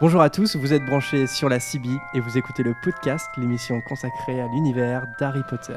[0.00, 3.82] Bonjour à tous, vous êtes branchés sur la CB et vous écoutez le podcast, l'émission
[3.82, 5.74] consacrée à l'univers d'Harry Potter.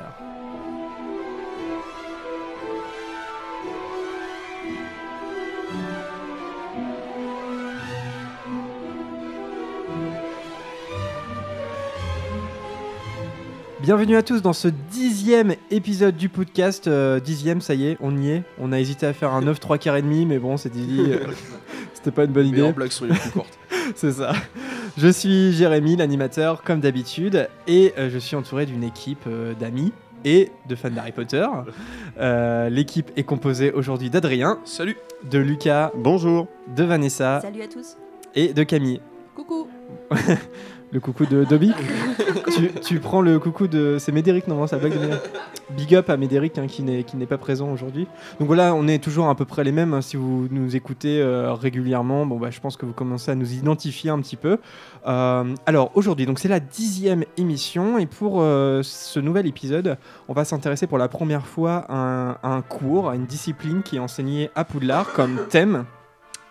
[13.82, 16.88] Bienvenue à tous dans ce dixième épisode du podcast.
[16.88, 18.44] Euh, dixième, ça y est, on y est.
[18.58, 21.08] On a hésité à faire un 9 3 quarts et demi, mais bon, c'était dit,
[21.10, 21.28] euh,
[21.94, 22.72] c'était pas une bonne idée.
[22.72, 23.60] blagues sont les plus courtes.
[23.96, 24.34] C'est ça.
[24.98, 29.92] Je suis Jérémy, l'animateur, comme d'habitude, et euh, je suis entouré d'une équipe euh, d'amis
[30.26, 31.46] et de fans d'Harry Potter.
[32.20, 34.96] Euh, L'équipe est composée aujourd'hui d'Adrien, Salut
[35.32, 36.48] de Lucas, Bonjour.
[36.76, 37.98] de Vanessa Salut à tous.
[38.36, 39.02] et de Camille.
[39.36, 39.68] Coucou.
[40.94, 41.74] Le coucou de Dobby
[42.56, 43.98] tu, tu prends le coucou de.
[44.00, 45.24] C'est Médéric, non, ça blague de Médéric?
[45.72, 48.08] Big up à Médéric hein, qui n'est pas présent aujourd'hui.
[48.40, 49.96] Donc voilà, on est toujours à peu près les mêmes.
[49.96, 53.36] hein, si vous nous écoutez euh, régulièrement, bon, bah, je pense que vous commencez à
[53.36, 54.60] nous identifier un petit peu.
[55.08, 59.98] Euh, alors aujourd'hui, donc c'est la dixième émission et pour euh, ce nouvel épisode,
[60.28, 63.82] on va s'intéresser pour la première fois à un, à un cours, à une discipline
[63.82, 65.86] qui est enseignée à Poudlard comme thème.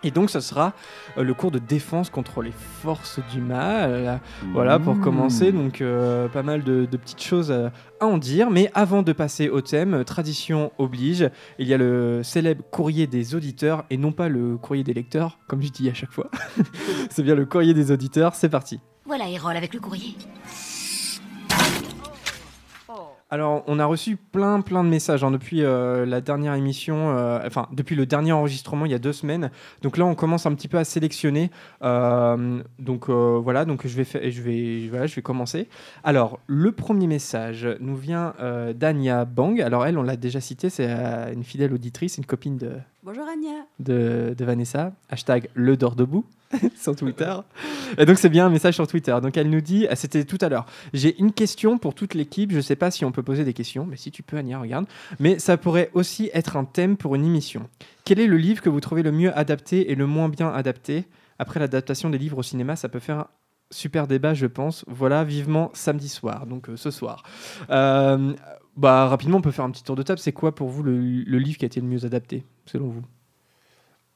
[0.05, 0.73] Et donc, ce sera
[1.17, 4.21] euh, le cours de défense contre les forces du mal.
[4.53, 7.69] Voilà, pour commencer, donc euh, pas mal de, de petites choses euh,
[8.01, 8.51] à en dire.
[8.51, 13.07] Mais avant de passer au thème, euh, tradition oblige, il y a le célèbre courrier
[13.07, 16.31] des auditeurs et non pas le courrier des lecteurs, comme je dis à chaque fois.
[17.11, 18.81] C'est bien le courrier des auditeurs, c'est parti.
[19.05, 20.17] Voilà Hérole avec le courrier.
[23.33, 27.41] Alors, on a reçu plein, plein de messages hein, depuis euh, la dernière émission, euh,
[27.47, 29.51] enfin, depuis le dernier enregistrement il y a deux semaines.
[29.81, 31.51] Donc là, on commence un petit peu à sélectionner.
[31.83, 35.69] Euh, donc voilà, donc je vais, commencer.
[36.05, 38.35] Alors, le premier message nous vient
[38.75, 39.63] d'Anya Bang.
[39.63, 40.91] Alors, elle, on l'a déjà cité, c'est
[41.33, 42.73] une fidèle auditrice, une copine de,
[43.05, 43.67] Bonjour Anya.
[43.81, 46.25] de, Vanessa, hashtag le dort debout
[46.77, 47.35] sur Twitter.
[47.99, 49.19] Et donc c'est bien un message sur Twitter.
[49.21, 52.61] Donc elle nous dit, c'était tout à l'heure, j'ai une question pour toute l'équipe, je
[52.61, 54.87] sais pas si on peut poser des questions, mais si tu peux Ania, regarde.
[55.19, 57.69] Mais ça pourrait aussi être un thème pour une émission.
[58.05, 61.07] Quel est le livre que vous trouvez le mieux adapté et le moins bien adapté?
[61.41, 63.27] Après l'adaptation des livres au cinéma, ça peut faire
[63.73, 64.85] super débat, je pense.
[64.87, 67.25] Voilà, vivement samedi soir, donc euh, ce soir.
[67.71, 68.35] Euh,
[68.77, 70.19] bah rapidement, on peut faire un petit tour de table.
[70.19, 70.93] C'est quoi pour vous le,
[71.39, 73.03] livre qui a été le mieux adapté, selon vous?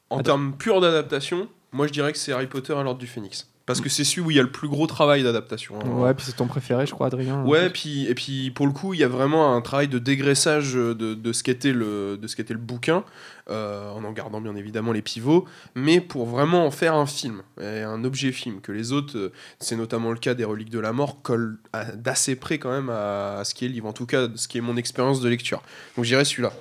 [0.09, 3.49] En termes purs d'adaptation, moi je dirais que c'est Harry Potter à l'ordre du Phénix.
[3.67, 5.75] Parce que c'est celui où il y a le plus gros travail d'adaptation.
[5.79, 5.87] hein.
[5.89, 7.43] Ouais, puis c'est ton préféré, je crois, Adrien.
[7.43, 10.73] Ouais, puis, et puis pour le coup, il y a vraiment un travail de dégraissage
[10.73, 13.03] de, de ce qu'était le, de ce qu'était le bouquin,
[13.49, 15.45] euh, en en gardant bien évidemment les pivots,
[15.75, 19.33] mais pour vraiment en faire un film, et un objet film, que les autres, euh,
[19.59, 21.59] c'est notamment le cas des Reliques de la Mort, collent
[21.95, 24.47] d'assez près quand même à, à ce qui est le livre, en tout cas ce
[24.47, 25.61] qui est mon expérience de lecture.
[25.97, 26.53] Donc j'irais celui-là.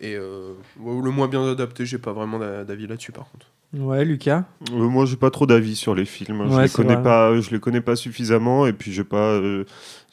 [0.00, 3.46] Et euh, le moins bien adapté, j'ai pas vraiment d'a- d'avis là-dessus par contre.
[3.74, 4.44] Ouais, Lucas.
[4.72, 6.50] Euh, moi, j'ai pas trop d'avis sur les films.
[6.50, 7.02] je les connais vrai.
[7.02, 7.38] pas.
[7.38, 9.32] Je les connais pas suffisamment et puis j'ai pas.
[9.32, 9.64] euh,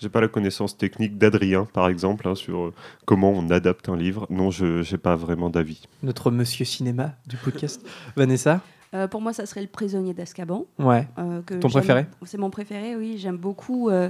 [0.02, 2.74] j'ai pas la connaissance technique d'Adrien, par exemple, hein, sur euh,
[3.06, 4.28] comment on adapte un livre.
[4.30, 5.84] Non, je j'ai pas vraiment d'avis.
[6.04, 7.82] Notre monsieur cinéma du podcast.
[8.18, 8.60] Vanessa
[8.94, 10.66] Euh, pour moi, ça serait le prisonnier d'Azkaban.
[10.78, 11.08] Ouais.
[11.18, 13.16] euh, que Ton préféré C'est mon préféré, oui.
[13.18, 14.10] J'aime beaucoup euh,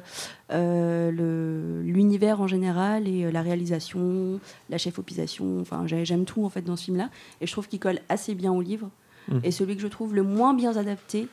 [0.52, 4.40] euh, le- l'univers en général et euh, la réalisation,
[4.72, 5.60] la chefopisation.
[5.62, 7.10] Enfin, j'ai- j'aime tout en fait dans ce film-là.
[7.42, 8.90] Et je trouve qu'il colle assez bien au livre.
[9.28, 9.40] Mm.
[9.44, 11.28] Et celui que je trouve le moins bien adapté,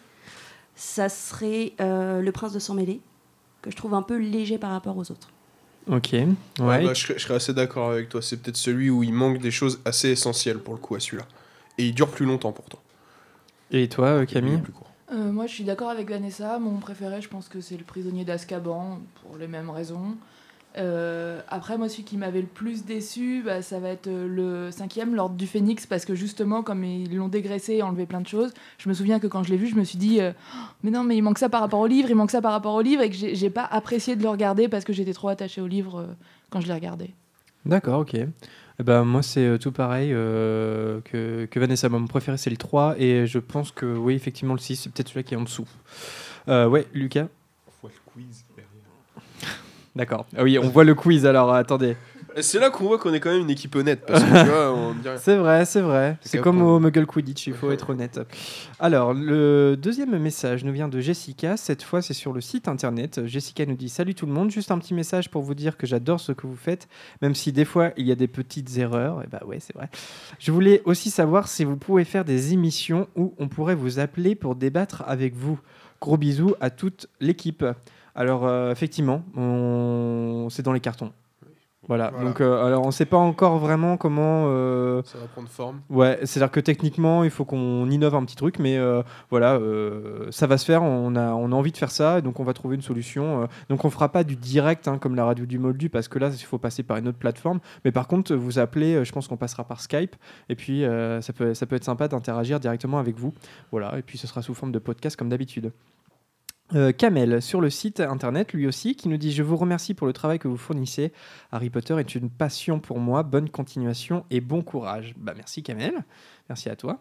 [0.75, 3.00] ça serait euh, Le Prince de Sang Mêlé,
[3.60, 5.28] que je trouve un peu léger par rapport aux autres.
[5.88, 6.12] Ok.
[6.12, 6.26] Ouais.
[6.60, 8.22] Ouais, bah, je, serais, je serais assez d'accord avec toi.
[8.22, 11.26] C'est peut-être celui où il manque des choses assez essentielles pour le coup à celui-là.
[11.78, 12.78] Et il dure plus longtemps pourtant.
[13.70, 14.91] Et toi, euh, Camille plus court.
[15.12, 16.59] Euh, moi, je suis d'accord avec Vanessa.
[16.59, 20.16] Mon préféré, je pense que c'est le prisonnier d'Azkaban, pour les mêmes raisons.
[20.78, 24.71] Euh, après, moi, celui qui m'avait le plus déçu, bah, ça va être euh, le
[24.71, 28.27] cinquième, l'Ordre du Phénix, parce que justement, comme ils l'ont dégraissé et enlevé plein de
[28.27, 30.59] choses, je me souviens que quand je l'ai vu, je me suis dit, euh, Oh,
[30.83, 32.75] mais non, mais il manque ça par rapport au livre, il manque ça par rapport
[32.75, 35.60] au livre, et que j'ai pas apprécié de le regarder parce que j'étais trop attachée
[35.60, 36.07] au livre
[36.51, 37.10] quand je l'ai regardé.
[37.66, 38.15] D'accord, ok.
[38.15, 41.89] Eh ben, moi, c'est tout pareil que, Vanessa.
[41.89, 42.97] Mon préféré, c'est le 3.
[42.98, 45.69] Et je pense que, oui, effectivement, le 6, c'est peut-être celui qui est en dessous.
[46.48, 47.28] Ouais, Lucas?
[49.94, 50.27] D'accord.
[50.36, 51.97] Ah oui, on voit le quiz alors, attendez.
[52.34, 54.04] Et c'est là qu'on voit qu'on est quand même une équipe honnête.
[54.06, 55.18] Parce que tu vois, on dirait.
[55.22, 56.16] C'est vrai, c'est vrai.
[56.22, 58.21] C'est comme au Muggle Quidditch, il faut être honnête.
[58.80, 61.56] Alors, le deuxième message nous vient de Jessica.
[61.56, 63.27] Cette fois, c'est sur le site internet.
[63.27, 65.86] Jessica nous dit Salut tout le monde, juste un petit message pour vous dire que
[65.86, 66.88] j'adore ce que vous faites,
[67.21, 69.22] même si des fois il y a des petites erreurs.
[69.22, 69.91] Et bah ouais, c'est vrai.
[70.38, 74.34] Je voulais aussi savoir si vous pouvez faire des émissions où on pourrait vous appeler
[74.34, 75.60] pour débattre avec vous.
[76.00, 77.65] Gros bisous à toute l'équipe.
[78.14, 80.48] Alors, euh, effectivement, on...
[80.50, 81.12] c'est dans les cartons.
[81.88, 82.10] Voilà.
[82.10, 82.24] Voilà.
[82.28, 84.44] Donc, euh, alors, on ne sait pas encore vraiment comment.
[84.47, 85.80] euh, Ça va prendre forme.
[85.91, 89.59] Ouais, c'est-à-dire que techniquement, il faut qu'on innove un petit truc, mais euh, voilà,
[90.30, 90.84] ça va se faire.
[90.84, 93.48] On a, on a envie de faire ça, et donc on va trouver une solution.
[93.68, 96.28] donc on fera pas du direct hein, comme la radio du Moldu, parce que là,
[96.32, 97.59] il faut passer par une autre plateforme.
[97.84, 100.14] Mais par contre, vous appelez, je pense qu'on passera par Skype,
[100.48, 100.84] et puis
[101.20, 103.34] ça, peut, ça peut être sympa d'interagir directement avec vous.
[103.72, 105.72] Voilà, et puis ce sera sous forme de podcast comme d'habitude.
[106.74, 110.07] Euh, Kamel, sur le site internet, lui aussi, qui nous dit Je vous remercie pour
[110.07, 111.13] le travail que vous fournissez.
[111.51, 113.22] Harry Potter est une passion pour moi.
[113.22, 115.15] Bonne continuation et bon courage.
[115.19, 115.92] Bah, merci Kamel,
[116.48, 117.01] merci à toi.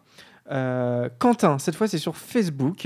[0.50, 2.86] Euh, Quentin, cette fois c'est sur Facebook.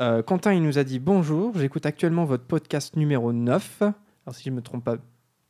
[0.00, 3.82] Euh, Quentin, il nous a dit Bonjour, j'écoute actuellement votre podcast numéro 9.
[3.82, 4.96] Alors, si je me trompe pas,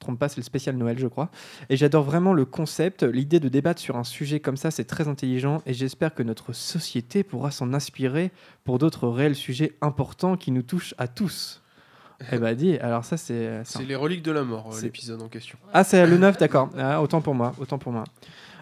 [0.04, 1.30] trompe pas c'est le spécial Noël, je crois.
[1.70, 3.02] Et j'adore vraiment le concept.
[3.02, 5.62] L'idée de débattre sur un sujet comme ça, c'est très intelligent.
[5.66, 8.30] Et j'espère que notre société pourra s'en inspirer
[8.64, 11.60] pour d'autres réels sujets importants qui nous touchent à tous.
[12.32, 13.64] Eh bah, dit, alors ça, c'est.
[13.64, 15.58] c'est un- C'est les reliques de la mort, euh, l'épisode en question.
[15.72, 16.70] ah, c'est le 9, d'accord.
[16.78, 18.04] Ah, autant pour moi, autant pour moi.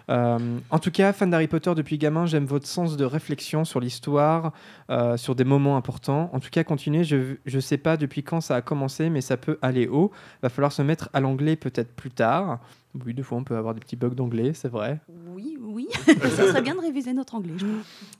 [0.09, 3.79] Euh, en tout cas, fan d'Harry Potter depuis gamin, j'aime votre sens de réflexion sur
[3.79, 4.53] l'histoire,
[4.89, 6.29] euh, sur des moments importants.
[6.33, 7.03] En tout cas, continuez.
[7.03, 10.11] Je ne sais pas depuis quand ça a commencé, mais ça peut aller haut.
[10.41, 12.59] Va falloir se mettre à l'anglais peut-être plus tard.
[13.05, 14.99] Oui, des fois, on peut avoir des petits bugs d'anglais, c'est vrai.
[15.33, 15.87] Oui, oui.
[16.05, 17.53] ça serait bien de réviser notre anglais.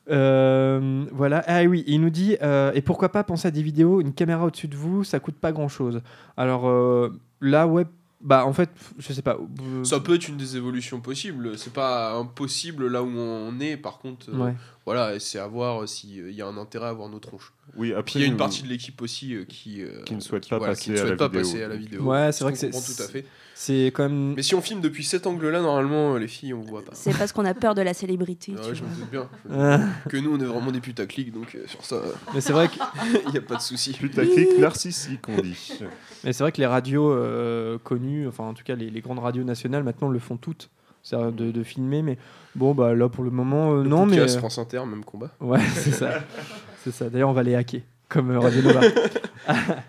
[0.10, 1.44] Euh, voilà.
[1.46, 4.46] Ah oui, il nous dit euh, et pourquoi pas penser à des vidéos, une caméra
[4.46, 6.02] au-dessus de vous, ça coûte pas grand-chose.
[6.38, 7.10] Alors euh,
[7.40, 7.86] là, ouais,
[8.24, 9.38] bah en fait, je sais pas.
[9.84, 11.58] Ça peut être une des évolutions possibles.
[11.58, 13.76] C'est pas impossible là où on est.
[13.76, 14.56] Par contre, euh, ouais.
[14.86, 17.54] Voilà, c'est à voir s'il y a un intérêt à voir nos tronches.
[17.78, 20.16] Oui, après, il y a une nous- partie de l'équipe aussi euh, qui, euh, Qui
[20.16, 21.42] ne souhaite qui, pas voilà, passer qui ne à la pas vidéo.
[21.42, 22.02] passer à la vidéo.
[22.04, 23.26] Ouais, c'est Ce vrai que c'est- tout à fait.
[23.56, 24.34] C'est quand même.
[24.36, 26.92] Mais si on filme depuis cet angle-là, normalement, les filles, on voit pas.
[26.96, 28.54] C'est parce qu'on a peur de la célébrité.
[28.58, 29.30] Ah ouais, je me doute bien.
[29.48, 29.78] Me
[30.10, 32.02] que nous, on est vraiment des putaclics, donc euh, sur ça,
[32.34, 32.74] mais c'est vrai que
[33.28, 33.94] il n'y a pas de souci.
[33.94, 35.80] Putaclic narcissique, on dit.
[36.24, 39.20] mais c'est vrai que les radios euh, connues, enfin en tout cas les, les grandes
[39.20, 40.70] radios nationales maintenant le font toutes,
[41.12, 42.02] de, de filmer.
[42.02, 42.18] Mais
[42.56, 45.32] bon bah là pour le moment euh, Le non mais podcast, France Inter, même combat.
[45.42, 46.10] ouais c'est ça,
[46.84, 47.10] c'est ça.
[47.10, 48.82] D'ailleurs on va les hacker comme euh, Radio Nova.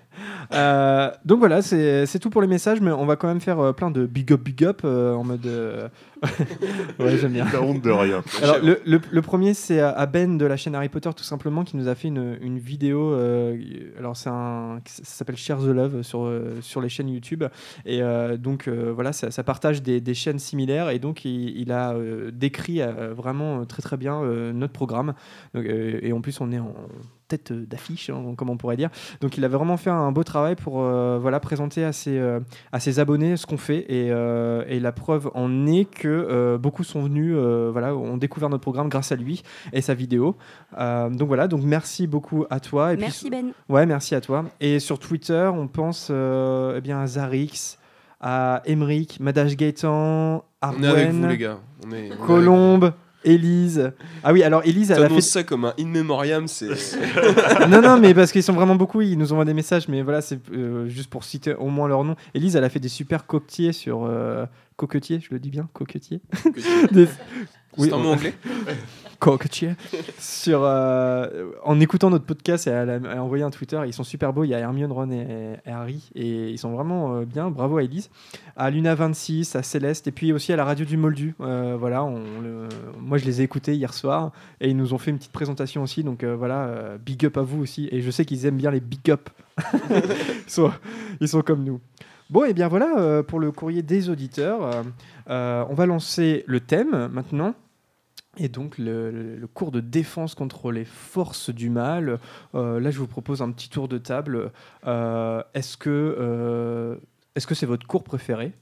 [0.52, 3.58] Euh, donc voilà, c'est c'est tout pour les messages, mais on va quand même faire
[3.60, 5.48] euh, plein de big up, big up euh, en mode.
[6.98, 7.46] ouais, j'aime bien.
[7.50, 8.22] T'as honte de rien.
[8.42, 11.64] Alors, le, le- le premier, c'est à Ben de la chaîne Harry Potter, tout simplement,
[11.64, 13.12] qui nous a fait une, une vidéo.
[13.12, 13.56] euh,
[13.98, 17.44] alors, c'est un, ça s'appelle Share the Love sur, euh, sur les chaînes YouTube.
[17.84, 20.90] Et euh, donc, euh, voilà, ça, ça partage des, des chaînes similaires.
[20.90, 21.94] Et donc, il, il a
[22.32, 22.80] décrit
[23.16, 24.22] vraiment très, très bien
[24.52, 25.14] notre programme.
[25.54, 26.74] Donc, et en plus, on est en
[27.28, 28.90] tête d'affiche, hein, comme on pourrait dire.
[29.20, 32.20] Donc, il a vraiment fait un beau travail pour voilà, présenter à ses,
[32.72, 33.84] à ses abonnés ce qu'on fait.
[33.88, 38.48] Et, et la preuve en est que euh, beaucoup sont venus, euh, voilà, ont découvert
[38.48, 40.36] notre programme grâce à lui et sa vidéo.
[40.78, 42.92] Euh, donc voilà, donc merci beaucoup à toi.
[42.92, 43.52] Et Merci Ben.
[43.52, 44.44] Puis, ouais, merci à toi.
[44.60, 47.78] Et sur Twitter, on pense euh, eh bien à Zarix,
[48.20, 51.58] à Emeric, Madage Gaëtan, On est avec vous, les Arwen, gars.
[51.86, 52.92] On est, on est avec Colombe.
[53.24, 53.92] Élise.
[54.22, 55.20] Ah oui, alors Élise, elle a fait.
[55.20, 56.68] ça comme un in memoriam, c'est.
[57.68, 60.20] non, non, mais parce qu'ils sont vraiment beaucoup, ils nous envoient des messages, mais voilà,
[60.20, 62.16] c'est euh, juste pour citer au moins leur nom.
[62.34, 64.04] Élise, elle a fait des super coquetiers sur.
[64.04, 66.20] euh, coquetiers, je le dis bien, coquetiers.
[66.92, 67.08] Des-
[67.78, 68.34] C'est un on- mot anglais?
[69.24, 69.70] coquetier
[70.18, 74.04] sur euh, en écoutant notre podcast elle a, elle a envoyé un Twitter ils sont
[74.04, 74.44] super beaux.
[74.44, 77.50] Il y a Hermione Ron et, et Harry et ils sont vraiment euh, bien.
[77.50, 78.10] Bravo à Elise.
[78.56, 81.34] À Luna 26 à Céleste et puis aussi à la radio du Moldu.
[81.40, 82.68] Euh, voilà on le-
[83.00, 85.82] moi je les ai écoutés hier soir et ils nous ont fait une petite présentation
[85.82, 86.04] aussi.
[86.04, 87.88] Donc voilà big up à vous aussi.
[87.92, 89.30] Et je sais qu'ils aiment bien les big up.
[89.90, 90.72] Ils, sont,
[91.20, 91.80] ils sont comme nous.
[92.30, 94.82] Bon, et bien voilà euh, pour le courrier des auditeurs.
[95.30, 97.54] Euh, on va lancer le thème maintenant.
[98.36, 102.18] Et donc le, cours de défense contre les forces du mal.
[102.54, 104.50] Euh, là, je vous propose un petit tour de table.
[104.86, 106.96] Euh, est-ce que euh,
[107.34, 108.52] est-ce que c'est votre cours préféré?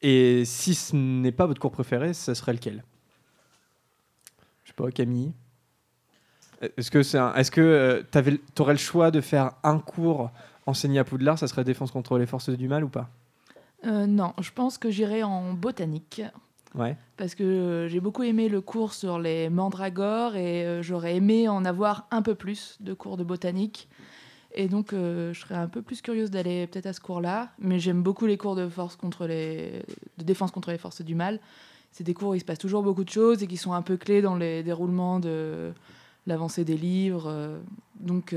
[0.00, 2.82] Et si ce n'est pas votre cours préféré, ce serait lequel?
[4.64, 5.32] Je sais pas, Camille.
[6.76, 10.30] Est-ce que est-ce que tu aurais le choix de faire un cours
[10.66, 13.10] enseigné à Poudlard, ça serait défense contre les forces du mal ou pas?
[13.84, 16.22] Non, je pense que j'irai en botanique.
[17.16, 21.48] Parce que euh, j'ai beaucoup aimé le cours sur les mandragores et euh, j'aurais aimé
[21.48, 23.88] en avoir un peu plus de cours de botanique.
[24.54, 27.50] Et donc, euh, je serais un peu plus curieuse d'aller peut-être à ce cours-là.
[27.58, 29.82] Mais j'aime beaucoup les cours de, force contre les...
[30.18, 31.40] de défense contre les forces du mal.
[31.90, 33.82] C'est des cours où il se passe toujours beaucoup de choses et qui sont un
[33.82, 35.72] peu clés dans les déroulements de
[36.26, 37.60] l'avancée des livres.
[38.00, 38.34] Donc,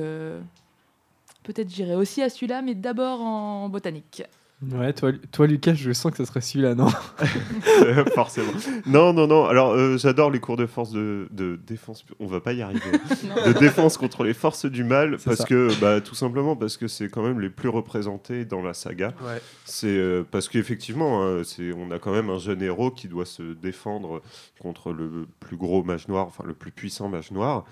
[1.43, 4.23] peut-être j'irai aussi à celui-là, mais d'abord en botanique.
[4.71, 6.87] Ouais, toi, toi, Lucas, je sens que ça serait celui-là, non
[8.15, 8.53] Forcément.
[8.85, 9.45] Non, non, non.
[9.45, 12.05] Alors, euh, j'adore les cours de force de, de défense.
[12.21, 12.79] On va pas y arriver.
[13.45, 15.43] de défense contre les forces du mal, parce ça.
[15.43, 19.13] que, bah, tout simplement, parce que c'est quand même les plus représentés dans la saga.
[19.21, 19.41] Ouais.
[19.65, 23.25] C'est euh, parce qu'effectivement, hein, c'est on a quand même un jeune héros qui doit
[23.25, 24.21] se défendre
[24.61, 27.65] contre le plus gros mage noir, enfin le plus puissant mage noir.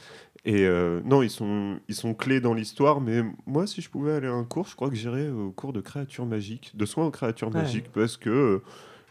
[0.45, 4.11] Et euh, non, ils sont, ils sont clés dans l'histoire, mais moi, si je pouvais
[4.13, 7.05] aller à un cours, je crois que j'irais au cours de créatures magiques, de soins
[7.05, 7.61] aux créatures Ouais.
[7.61, 8.61] magiques, parce que,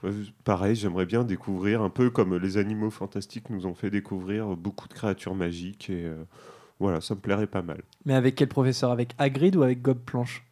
[0.05, 0.13] euh,
[0.45, 4.89] pareil, j'aimerais bien découvrir, un peu comme les animaux fantastiques nous ont fait découvrir beaucoup
[4.89, 6.23] de créatures magiques, et euh,
[6.79, 7.81] voilà, ça me plairait pas mal.
[8.05, 8.91] Mais avec quel professeur?
[8.91, 10.45] Avec Hagrid ou avec Gob Planche?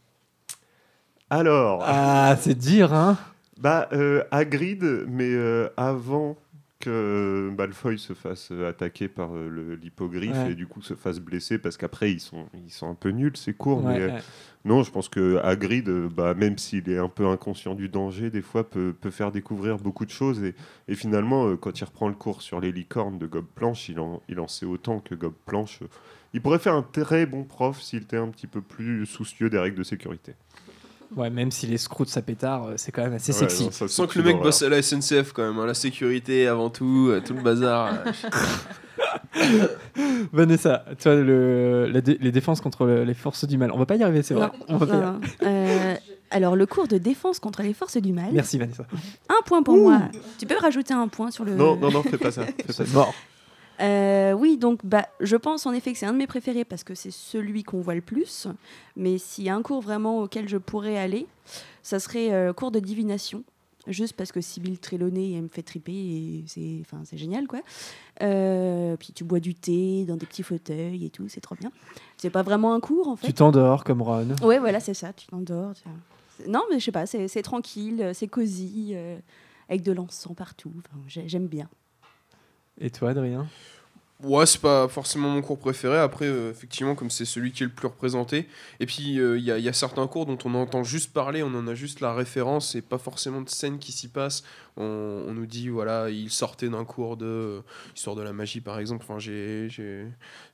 [1.29, 3.19] Alors, Ah, c'est dire, hein
[3.61, 3.89] Bah,
[4.31, 5.35] Hagrid, mais
[5.77, 6.37] avant
[6.81, 10.53] que Malfoy se fasse euh, attaquer par euh, l'hippogriffe Ouais.
[10.53, 13.37] et du coup se fasse blesser parce qu'après ils sont, ils sont un peu nuls
[13.37, 13.85] ces cours.
[13.85, 14.23] Ouais, mais, euh, ouais.
[14.65, 18.43] non, je pense que Hagrid, bah, même s'il est un peu inconscient du danger, des
[18.43, 20.43] fois peut, peut faire découvrir beaucoup de choses.
[20.43, 20.55] Et,
[20.89, 24.23] et finalement, quand il reprend le cours sur les licornes de Gob Planche, il en,
[24.29, 25.81] il en sait autant que Gob Planche.
[26.33, 29.59] Il pourrait faire un très bon prof s'il était un petit peu plus soucieux des
[29.59, 30.35] règles de sécurité.
[31.17, 33.65] Ouais, même si les scouts sa pétard, euh, c'est quand même assez Ouais, sexy.
[33.65, 36.47] non, ça, Sans que le mec bosse à la SNCF quand même, hein, la sécurité
[36.47, 37.93] avant tout, euh, tout le bazar.
[38.07, 38.13] euh.
[40.33, 43.71] Vanessa, toi, le, la dé- les défenses contre le- les forces du mal.
[43.73, 44.51] On va pas y arriver, c'est vrai.
[44.69, 45.27] On va pas y Non, arriver.
[45.43, 45.49] non.
[45.49, 45.95] Euh,
[46.31, 48.29] alors, le cours de défense contre les forces du mal.
[48.33, 48.85] Merci, Vanessa.
[49.29, 50.03] Un point pour moi.
[50.39, 51.55] Tu peux rajouter un point sur le.
[51.55, 52.45] Non, non, non, fais pas ça.
[52.45, 52.85] fais pas ça.
[52.85, 53.13] C'est mort.
[53.81, 56.85] Euh, oui, donc bah, je pense en effet que c'est un de mes préférés parce
[56.85, 58.47] que c'est celui qu'on voit le plus.
[58.97, 61.27] Mais s'il y a un cours vraiment auquel je pourrais aller,
[61.83, 63.43] ça serait euh, cours de divination.
[63.87, 67.61] Juste parce que Sibylle Trelawney, elle me fait triper et c'est enfin, c'est génial quoi.
[68.23, 71.73] Euh, puis tu bois du thé dans des petits fauteuils et tout, c'est trop bien.
[72.19, 73.27] C'est pas vraiment un cours en fait.
[73.27, 74.37] Tu t'endors comme Ron.
[74.43, 75.73] Ouais, voilà, c'est ça, tu t'endors.
[76.47, 78.95] Non, mais je sais pas, c'est tranquille, c'est cosy,
[79.71, 80.73] avec de l'encens partout.
[80.79, 81.69] Enfin, J'aime bien.
[82.81, 83.47] Et toi, Adrien?
[84.23, 85.97] Ouais, c'est pas forcément mon cours préféré.
[85.97, 88.49] Après, euh, effectivement, comme c'est celui qui est le plus représenté.
[88.79, 91.55] Et puis, euh, il y, y a certains cours dont on entend juste parler, on
[91.55, 94.43] en a juste la référence et pas forcément de scène qui s'y passe.
[94.81, 97.61] On, nous dit, voilà, il sortait d'un cours de euh,
[97.95, 99.05] histoire de la magie, par exemple.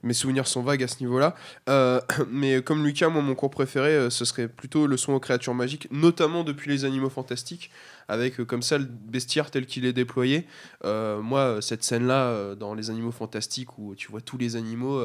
[0.03, 1.37] Mes souvenirs sont vagues à ce niveau-là.
[1.69, 5.21] Euh, mais comme Lucas, moi, mon cours préféré, euh, ce serait plutôt le soin aux
[5.21, 7.71] créatures magiques, notamment depuis les animaux fantastiques,
[8.09, 10.47] avec comme ça le bestiaire tel qu'il est déployé.
[10.85, 15.05] Moi, cette scène-là, dans Les Animaux Fantastiques, où tu vois tous les animaux,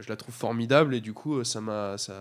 [0.00, 1.98] je la trouve formidable et du coup, ça m'a.
[1.98, 2.14] Ça...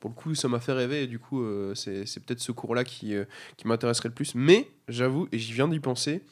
[0.00, 2.52] Pour le coup, ça m'a fait rêver et du coup, euh, c'est c'est peut-être ce
[2.52, 3.24] cours-là qui, euh,
[3.56, 4.34] qui m'intéresserait le plus.
[4.34, 6.22] Mais j'avoue, et j'y viens d'y penser,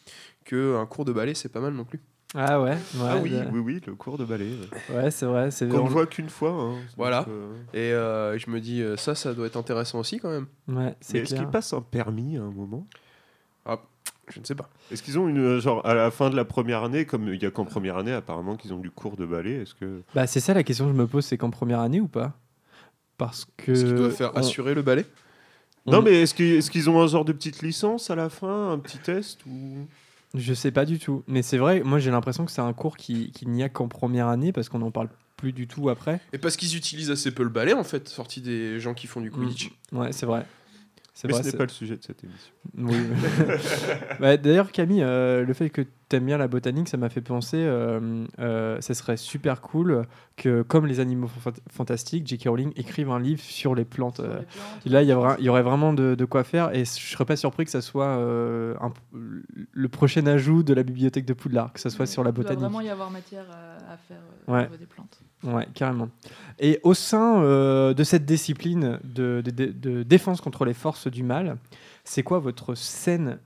[0.44, 2.00] qu'un cours de ballet, c'est pas mal non plus.
[2.34, 4.50] Ah ouais, ouais, Ah oui, oui, oui, le cours de ballet.
[4.90, 4.96] ouais.
[4.96, 5.50] ouais, c'est vrai.
[5.50, 6.50] C'est Qu'on ne voit qu'une fois.
[6.50, 6.74] hein.
[6.96, 7.24] Voilà.
[7.28, 10.46] Euh, Et euh, je me dis, ça, ça doit être intéressant aussi quand même.
[10.68, 12.86] Ouais, mais c'est est-ce qu'ils passent un permis à un moment?
[14.28, 14.68] Je ne sais pas.
[14.90, 17.46] Est-ce qu'ils ont une genre à la fin de la première année, comme il y
[17.46, 20.40] a qu'en première année apparemment qu'ils ont du cours de ballet, est-ce que Bah, c'est
[20.40, 22.36] ça la question que je me pose, c'est qu'en première année ou pas?
[23.18, 23.74] Parce que.
[23.74, 25.06] Ce qui doit faire on- assurer le ballet.
[25.86, 28.28] on- Non, mais est-ce qu'ils est-ce qu'ils ont un genre de petite licence à la
[28.28, 29.86] fin, un petit test ou?
[30.34, 31.22] Je sais pas du tout.
[31.28, 33.88] Mais c'est vrai, moi j'ai l'impression que c'est un cours qui, qui n'y a qu'en
[33.88, 36.20] première année parce qu'on n'en parle plus du tout après.
[36.32, 39.20] Et parce qu'ils utilisent assez peu le ballet, en fait, sorti des gens qui font
[39.20, 39.70] du Quidditch.
[39.92, 40.44] Ouais, c'est vrai.
[41.14, 41.42] C'est Mais vrai.
[41.44, 42.52] ce n'est pas le sujet de cette émission.
[42.76, 42.96] Oui.
[44.20, 47.20] Bah, D'ailleurs, Camille, euh, le fait que tu aimes bien la botanique, ça m'a fait
[47.20, 50.02] penser, euh, euh, ça serait super cool
[50.36, 52.48] que, comme les animaux fant- fantastiques, J.K.
[52.48, 54.20] Rowling écrive un livre sur les plantes.
[54.20, 54.40] euh.
[54.84, 57.34] Et Là, il y, il aurait vraiment de, de quoi faire et je serais pas
[57.36, 58.92] surpris que ça soit euh, un-
[59.72, 62.42] le prochain ajout de la bibliothèque de Poudlard, que ça soit sur la Il doit
[62.44, 62.60] botanique.
[62.62, 64.60] vraiment y avoir matière à, à faire Ouais.
[64.60, 65.18] au niveau des plantes.
[65.42, 66.08] Ouais, carrément.
[66.60, 71.22] Et au sein de cette discipline de, de- de- de défense contre les forces du
[71.24, 71.56] mal,
[72.04, 73.38] c'est quoi votre scène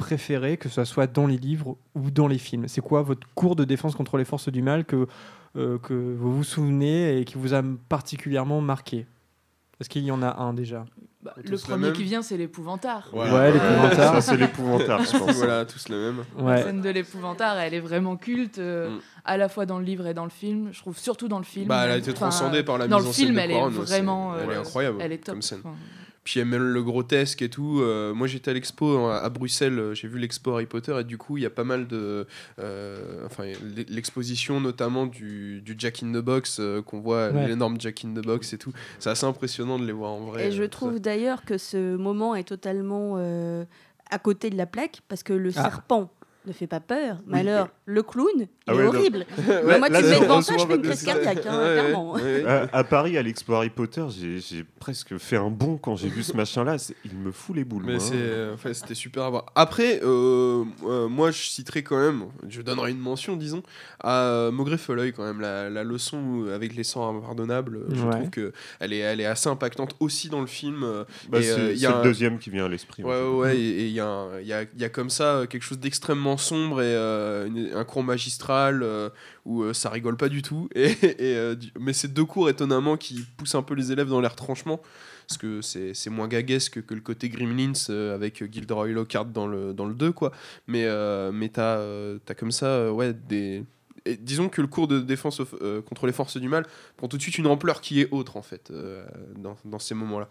[0.00, 3.54] préférée, que ce soit dans les livres ou dans les films C'est quoi votre cours
[3.56, 5.06] de défense contre les forces du mal que,
[5.56, 9.06] euh, que vous vous souvenez et qui vous a particulièrement marqué?
[9.80, 10.84] Est-ce qu'il y en a un déjà?
[11.22, 13.08] Bah, le premier qui vient, c'est l'épouvantard.
[13.12, 13.34] Voilà.
[13.34, 14.14] Ouais, l'épouvantard.
[14.14, 15.36] Ça c'est l'épouvantard, je pense.
[15.36, 16.24] voilà, tous le même.
[16.38, 16.62] La Ouais.
[16.62, 19.00] scène de l'épouvantard, elle est vraiment culte, euh, Mm.
[19.26, 20.68] à la fois dans le livre et dans le film.
[20.72, 21.66] Je trouve surtout dans le film.
[21.68, 23.50] Bah, elle a été transcendée par la Dans mise le en scène film, de elle
[23.50, 24.34] Quaron, est vraiment.
[24.38, 25.34] elle est euh, incroyable Elle est top.
[25.34, 25.60] comme scène.
[25.64, 25.74] Enfin,
[26.22, 27.80] Puis il y a même le grotesque et tout.
[27.80, 31.04] Euh, moi j'étais à l'expo à à Bruxelles, euh, j'ai vu l'expo Harry Potter et
[31.04, 32.26] du coup il y a pas mal de.
[32.58, 33.44] euh, enfin,
[33.88, 37.48] l'exposition notamment du, du Jack in the Box euh, qu'on voit, Ouais.
[37.48, 38.72] l'énorme Jack in the Box et tout.
[38.98, 40.48] C'est assez impressionnant de les voir en vrai.
[40.48, 43.64] Et je euh, trouve d'ailleurs que ce moment est totalement euh,
[44.10, 45.62] à côté de la plaque parce que le Ah.
[45.70, 46.10] serpent
[46.46, 47.18] ne fait pas peur.
[47.26, 49.26] Mais alors, le clown, il Ah est ouais, horrible.
[49.46, 51.58] Ouais, Moi, tu là, me mets devant ça, je fais une crise de- cardiaque, hein,
[51.58, 52.12] Ouais, ouais, clairement.
[52.14, 52.44] ouais.
[52.46, 56.22] À, à Paris, à l'expo Harry Potter, j'ai presque fait un bond quand j'ai vu
[56.22, 56.76] ce machin-là.
[57.04, 57.82] Il me fout les boules.
[57.84, 58.10] Mais hein.
[58.14, 59.46] euh, enfin, c'était super à voir.
[59.54, 63.62] Après, euh, euh, moi, je citerai quand même, je donnerai une mention, disons,
[64.02, 65.40] à Maugrey Folloy quand même.
[65.40, 68.10] La, la leçon avec les sangs impardonnables, je Ouais.
[68.12, 70.80] trouve que elle est, elle est assez impactante aussi dans le film.
[71.28, 73.04] Bah, c'est euh, y c'est a le un- deuxième qui vient à l'esprit.
[73.04, 73.28] en Ouais, fait.
[73.54, 76.29] ouais, et il y, a un- y, a, y a comme ça quelque chose d'extrêmement
[76.36, 79.10] sombre et euh, un cours magistral euh,
[79.44, 80.68] où euh, ça rigole pas du tout.
[80.74, 80.94] Et,
[81.80, 84.80] mais c'est deux cours étonnamment qui poussent un peu les élèves dans les retranchements.
[85.28, 89.86] Parce que c'est moins gaguesque que le côté Gremlins avec Gilderoy Lockhart dans le, dans
[89.86, 90.32] le 2, quoi.
[90.66, 90.88] Mais,
[91.32, 91.80] mais t'as
[92.24, 93.64] t'as comme ça, ouais, des.
[94.18, 95.40] disons que le cours de défense
[95.86, 98.42] contre les forces du mal prend tout de suite une ampleur qui est autre, en
[98.42, 98.72] fait,
[99.36, 100.28] dans, dans ces moments-là.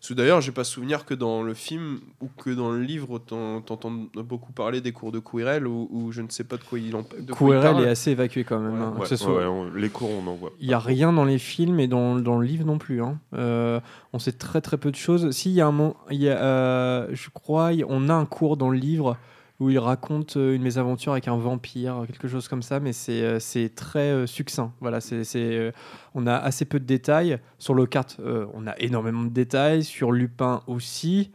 [0.00, 3.18] Parce que d'ailleurs, j'ai pas souvenir que dans le film ou que dans le livre,
[3.18, 6.62] t'en- t'entends beaucoup parler des cours de Quirrell ou, ou je ne sais pas de
[6.62, 7.84] quoi il en de quoi il QRL parle.
[7.84, 8.74] est assez évacué quand même.
[8.74, 10.52] Ouais, hein, Ouais, que ce ouais, soit- ouais, on- les cours, on en voit.
[10.60, 13.02] Il n'y a rien dans les films et dans, dans le livre non plus.
[13.02, 13.18] hein.
[13.34, 13.80] Euh,
[14.12, 15.32] on sait très très peu de choses.
[15.32, 18.24] Si, il y a un moment, il y a, euh, je crois, on a un
[18.24, 19.16] cours dans le livre
[19.60, 23.22] où il raconte euh, une mésaventure avec un vampire, quelque chose comme ça, mais c'est
[23.22, 24.72] euh, très euh, succinct.
[24.80, 25.72] Voilà, c'est
[26.14, 27.38] on a assez peu de détails.
[27.58, 28.16] Sur Lockhart,
[28.54, 29.82] on a énormément de détails.
[29.84, 31.30] Sur Lupin aussi.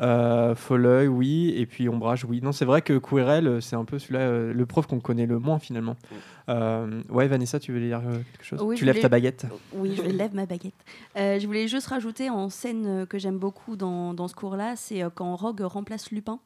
[0.00, 2.40] Euh, Folleuil, oui, et puis Ombrage, oui.
[2.42, 5.60] Non, c'est vrai que euh, c'est un peu celui-là, le prof qu'on connaît le moins
[5.60, 5.94] finalement.
[6.48, 8.02] Euh, ouais, Vanessa, tu veux dire
[8.32, 8.60] quelque chose?
[8.60, 9.46] Oui, Tu lèves voulais- ta baguette.
[9.72, 10.74] Oui, je lève ma baguette.
[11.16, 15.02] Euh, je voulais juste rajouter en scène que j'aime beaucoup dans, dans ce cours-là, c'est
[15.14, 16.40] quand Rogue remplace Lupin.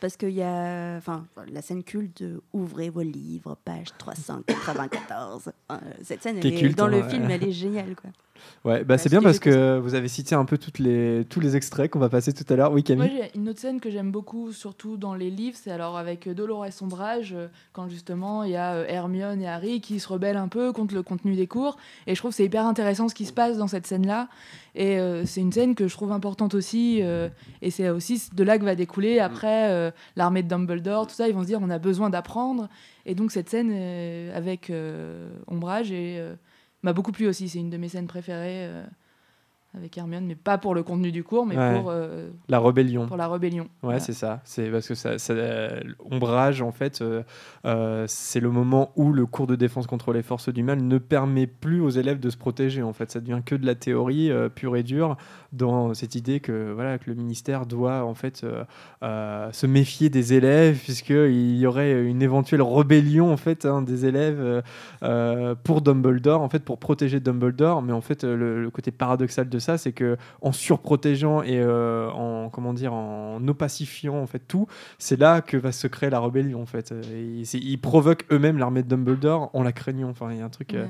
[0.00, 5.52] Parce qu'il y a enfin, la scène culte de Ouvrez vos livres, page 394.
[5.68, 7.08] Enfin, euh, cette scène, elle est est- culte, dans hein, le ouais.
[7.10, 7.96] film, elle est géniale.
[7.96, 8.10] Quoi.
[8.64, 11.40] Ouais, bah Ouais, c'est bien parce que vous avez cité un peu toutes les, tous
[11.40, 12.72] les extraits qu'on va passer tout à l'heure.
[12.72, 15.70] Oui, Moi, Camille j'ai une autre scène que j'aime beaucoup, surtout dans les livres, c'est
[15.70, 20.00] alors avec Dolores Sombrage, euh, quand justement il y a euh, Hermione et Harry qui
[20.00, 21.76] se rebellent un peu contre le contenu des cours.
[22.06, 24.28] Et je trouve que c'est hyper intéressant ce qui se passe dans cette scène-là.
[24.74, 27.00] Et euh, c'est une scène que je trouve importante aussi.
[27.02, 27.28] euh,
[27.62, 31.28] et c'est aussi de là que va découler après euh, l'armée de Dumbledore, tout ça.
[31.28, 32.68] Ils vont se dire on a besoin d'apprendre.
[33.06, 36.34] Et donc cette scène euh, avec euh, Ombrage et, euh,
[36.82, 37.48] m'a beaucoup plu aussi.
[37.48, 38.70] C'est une de mes scènes préférées.
[39.78, 41.80] Avec Hermione, mais pas pour le contenu du cours, mais Ouais.
[41.80, 43.06] pour, euh, La rébellion.
[43.06, 43.62] pour la rébellion.
[43.64, 44.00] Ouais, Voilà.
[44.00, 44.40] c'est ça.
[44.44, 45.34] C'est parce que ça, ça-
[46.10, 47.22] ombrage en fait, euh,
[47.64, 50.98] euh, c'est le moment où le cours de défense contre les forces du mal ne
[50.98, 52.82] permet plus aux élèves de se protéger.
[52.82, 55.16] En fait, ça devient que de la théorie pure et dure
[55.52, 58.44] dans cette idée que voilà que le ministère doit en fait
[59.02, 64.62] se méfier des élèves puisqu'il y aurait une éventuelle rébellion en fait hein, des élèves
[65.64, 67.82] pour Dumbledore en fait pour protéger Dumbledore.
[67.82, 72.08] Mais en fait, le, le côté paradoxal de ça, c'est que en surprotégeant et euh,
[72.10, 74.66] en comment dire en opacifiant en fait tout,
[74.98, 76.92] c'est là que va se créer la rébellion en fait.
[77.12, 80.08] Et ils provoquent eux-mêmes l'armée de Dumbledore en la craignant.
[80.08, 80.86] Enfin, il y a un truc, euh,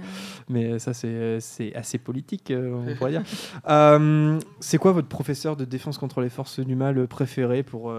[0.49, 3.25] mais ça c'est assez politique, euh, on pourrait dire.
[4.61, 7.93] C'est quoi votre professeur de défense contre les forces du mal préféré pour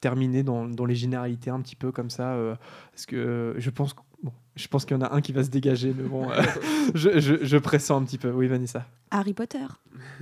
[0.00, 2.36] terminer dans, dans les généralités un petit peu comme ça
[2.92, 5.50] Parce que je pense Bon, je pense qu'il y en a un qui va se
[5.50, 6.42] dégager, mais bon, euh,
[6.94, 8.30] je, je, je pressens un petit peu.
[8.30, 8.86] Oui, Vanessa.
[9.10, 9.66] Harry Potter.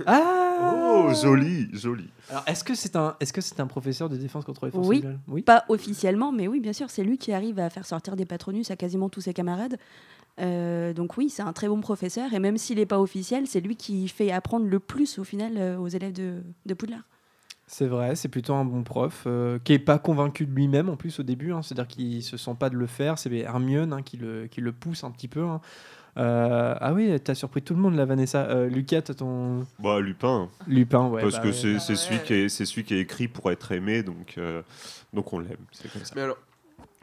[0.05, 2.09] Ah Oh, joli, joli.
[2.29, 4.87] Alors, est-ce que c'est un, est-ce que c'est un professeur de défense contre les forces
[4.87, 5.03] Oui.
[5.27, 5.41] Oui.
[5.41, 8.71] Pas officiellement, mais oui, bien sûr, c'est lui qui arrive à faire sortir des patronus
[8.71, 9.77] à quasiment tous ses camarades.
[10.39, 13.61] Euh, donc oui, c'est un très bon professeur, et même s'il n'est pas officiel, c'est
[13.61, 17.03] lui qui fait apprendre le plus au final euh, aux élèves de, de Poudlard.
[17.73, 20.95] C'est vrai, c'est plutôt un bon prof euh, qui est pas convaincu de lui-même en
[20.95, 21.53] plus au début.
[21.53, 23.17] hein, C'est-à-dire qu'il se sent pas de le faire.
[23.17, 25.41] C'est Hermione hein, qui, le, qui le pousse un petit peu.
[25.43, 25.59] hein.
[26.17, 28.43] Euh, ah oui, t'as surpris tout le monde là, Vanessa.
[28.43, 31.23] Euh, Lucas, t'as ton Bah, Lupin, Lupin, ouais.
[31.23, 31.53] parce bah que ouais.
[31.53, 31.97] c'est Bah c'est ouais.
[31.97, 34.61] celui, qui est- c'est celui qui est écrit pour être aimé, donc, euh,
[35.11, 35.57] donc on l'aime.
[35.71, 36.13] C'est comme ça.
[36.15, 36.37] Mais alors,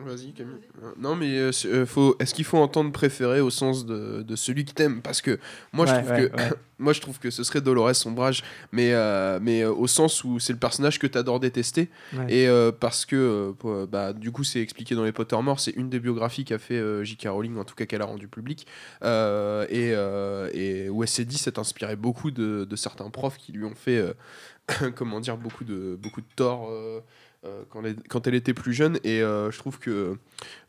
[0.04, 0.56] vas-y Camille.
[0.82, 4.22] Euh, Non mais euh, c'est- euh, faut, est-ce qu'il faut entendre préféré au sens de,
[4.22, 5.02] de celui qui t'aime?
[5.02, 5.38] Parce que
[5.72, 6.50] moi je trouve ouais, que ouais.
[6.78, 10.38] moi je trouve que ce serait Dolores Sombrage, mais euh, mais euh, au sens où
[10.38, 11.88] c'est le personnage que t'adores détester
[12.28, 15.72] et euh, parce que euh, euh, bah du coup c'est expliqué dans les Pottermore, c'est
[15.72, 17.28] une des biographies qu'a fait euh, J.K.
[17.28, 18.66] Rowling en tout cas qu'elle a rendu public
[19.02, 23.36] euh, et euh, et où elle s'est dit s'est inspiré beaucoup de, de certains profs
[23.38, 24.12] qui lui ont fait euh,
[24.96, 26.70] comment dire beaucoup de beaucoup de tort.
[27.46, 27.62] Euh,
[28.09, 28.98] quand, elle, était plus jeune.
[29.03, 30.18] Et euh, je trouve que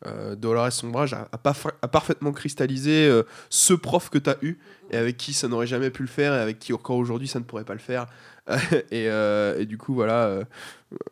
[0.06, 4.58] euh, Dolores Sombrage a, a a parfaitement cristallisé ce prof que tu as eu
[4.90, 7.40] et avec qui ça n'aurait jamais pu le faire et avec qui encore aujourd'hui ça
[7.40, 8.06] ne pourrait pas le faire
[8.90, 10.44] et, euh, et du coup voilà euh,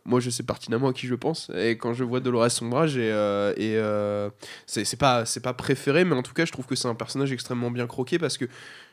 [0.05, 3.53] moi je sais pertinemment à qui je pense et quand je vois Dolores Sombrage euh,
[3.57, 4.31] et euh,
[4.67, 7.71] c'est pas pas préféré mais en tout cas je trouve que c'est un personnage extrêmement
[7.71, 8.47] bien croqué parce que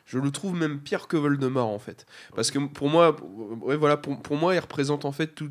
[0.05, 3.15] je le trouve même pire que Voldemort en fait parce que pour moi
[3.61, 5.49] ouais voilà pour, pour moi il représente en fait tout-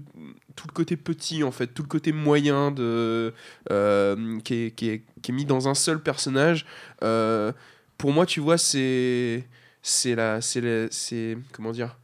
[0.55, 3.35] tout le côté petit en fait, tout le côté moyen de
[4.45, 6.65] qui, est, qui, est, qui est mis dans un seul personnage.
[7.99, 9.45] Pour moi, tu vois, c'est
[9.83, 11.97] c'est la- c'est comment dire.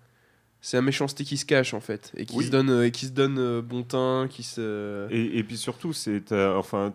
[0.64, 2.44] C'est la méchanceté qui se cache en fait et qui Oui.
[2.46, 5.56] se donne euh, et qui se donne euh, bon teint, qui se Et, et puis
[5.56, 6.92] surtout, c'est, t'as- enfin,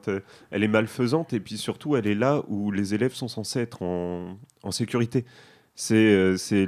[0.51, 3.82] elle est malfaisante et puis surtout, elle est là où les élèves sont censés être
[3.84, 5.25] en, en sécurité.
[5.75, 6.65] C'est, euh, c'est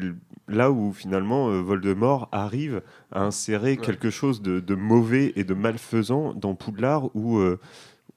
[0.50, 2.82] là où finalement euh, Voldemort arrive
[3.12, 3.78] à insérer Ouais.
[3.78, 7.60] quelque chose de, de mauvais et de malfaisant dans Poudlard où, euh,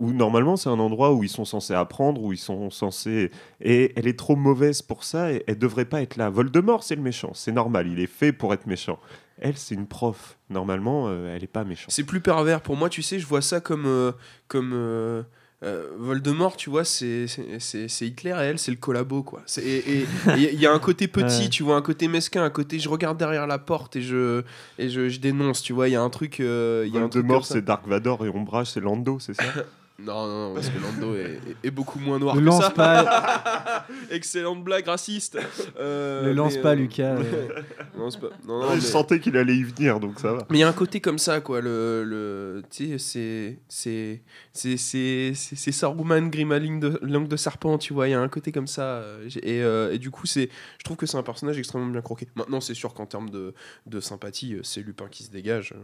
[0.02, 3.30] où normalement c'est un endroit où ils sont censés apprendre, où ils sont censés...
[3.60, 6.28] Et elle est trop mauvaise pour ça et elle devrait pas être là.
[6.28, 8.98] Voldemort, c'est le méchant, c'est normal, il est fait pour être méchant.
[9.38, 10.36] Elle, c'est une prof.
[10.50, 11.90] Normalement, euh, elle est pas méchante.
[11.90, 14.12] C'est plus pervers pour moi, tu sais, je vois ça comme euh,
[14.48, 15.22] comme euh,
[15.64, 19.42] euh, Voldemort, tu vois, c'est c'est- c'est c'est Hitler et elle, c'est le collabo quoi.
[19.62, 20.04] Et
[20.36, 21.48] il y a un côté petit, Ouais.
[21.48, 24.42] tu vois, un côté mesquin, un côté je regarde derrière la porte et je
[24.78, 27.00] et je, je dénonce, tu vois, il y a un truc euh, il y a
[27.02, 29.44] Voldemort, c'est Dark Vador et Ombrage, c'est Lando, c'est ça?
[29.98, 32.64] Non, non, non, parce que Lando est, est- est beaucoup moins noir Ne que lance
[32.64, 32.70] ça.
[32.70, 35.38] pas, Excellente blague raciste.
[35.78, 37.16] Euh, ne lance mais, pas euh, Lucas.
[37.18, 37.48] euh.
[37.96, 38.28] lance pas.
[38.46, 40.46] Non, non, Je sentais qu'il allait y venir, donc ça va.
[40.50, 41.60] Mais il y a un côté comme ça, quoi.
[41.60, 47.28] Le, le, tu sais, c'est, c'est, c'est, c'est, c'est, c'est Saruman, Grima, langue de, langue
[47.28, 48.08] de serpent, tu vois.
[48.08, 48.82] Il y a un côté comme ça.
[48.82, 52.02] euh, Et, euh, et du coup, c'est, je trouve que c'est un personnage extrêmement bien
[52.02, 52.26] croqué.
[52.34, 53.54] Maintenant, c'est sûr qu'en termes de,
[53.86, 55.74] de sympathie, c'est Lupin qui se dégage.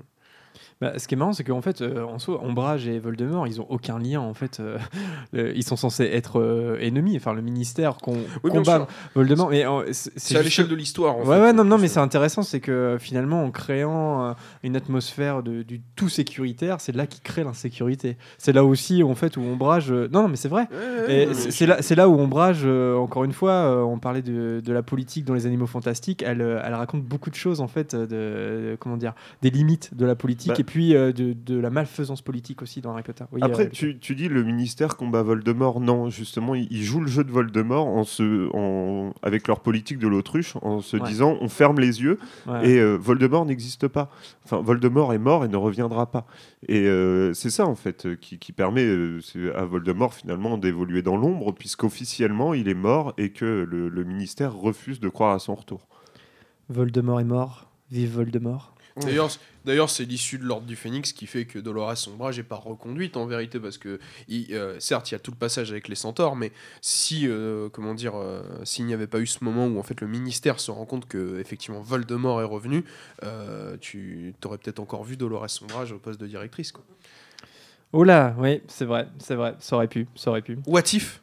[0.81, 3.61] Bah, ce qui est marrant, c'est qu'en fait, euh, en soi, Ombrage et Voldemort, ils
[3.61, 4.21] ont aucun lien.
[4.21, 4.79] En fait, euh,
[5.33, 7.17] le- ils sont censés être euh, ennemis.
[7.17, 8.87] Enfin, le ministère qu'on Oui, combat.
[9.15, 9.51] Voldemort.
[9.51, 11.43] Mais euh, c'est à juste- l'échelle de l'histoire, Ouais, fait.
[11.43, 15.43] ouais, non, non, mais euh, c'est intéressant, c'est que finalement, en créant euh, une atmosphère
[15.43, 18.17] de, du tout sécuritaire, c'est là qui crée l'insécurité.
[18.39, 19.91] C'est là aussi, en fait, où Ombrage.
[19.91, 20.69] euh, Non, non, mais c'est vrai.
[21.09, 24.63] ouais, c'est là, c'est là où Ombrage, euh, encore une fois, euh, on parlait de,
[24.65, 27.67] de la politique dans les animaux fantastiques, elle, euh, elle raconte beaucoup de choses, en
[27.69, 30.55] fait, euh, de, comment dire, des limites de la politique Bah.
[30.59, 33.25] et puis euh, de, de la malfaisance politique aussi dans Harry Potter.
[33.33, 35.81] Oui, Après, euh, tu, tu dis le ministère combat Voldemort.
[35.81, 39.99] Non, justement, ils, ils jouent le jeu de Voldemort en se, en, avec leur politique
[39.99, 41.09] de l'autruche, en se Ouais.
[41.09, 42.71] disant on ferme les yeux ouais.
[42.71, 44.11] et euh, Voldemort n'existe pas.
[44.45, 46.27] Enfin, Voldemort est mort et ne reviendra pas.
[46.69, 49.21] Et euh, c'est ça, en fait, qui, qui permet euh,
[49.57, 54.55] à Voldemort, finalement, d'évoluer dans l'ombre, puisqu'officiellement, il est mort et que le, le ministère
[54.55, 55.89] refuse de croire à son retour.
[56.69, 57.71] Voldemort est mort.
[57.91, 58.75] Vive Voldemort.
[59.07, 59.29] D'ailleurs,
[59.65, 63.17] d'ailleurs, c'est l'issue de l'ordre du Phénix qui fait que Dolores Sombrage n'est pas reconduite
[63.17, 65.95] en vérité parce que, il- euh, certes, il y a tout le passage avec les
[65.95, 69.79] centaures, mais si, euh, comment dire, euh, s'il n'y avait pas eu ce moment où
[69.79, 72.85] en fait le ministère se rend compte que effectivement Voldemort est revenu,
[73.81, 76.73] tu aurais peut-être encore vu Dolores Sombrage au poste de directrice.
[76.73, 76.85] Quoi.
[77.93, 80.59] Oh là, oui, c'est vrai, c'est vrai, ça aurait pu, ça aurait pu.
[80.67, 81.23] What if?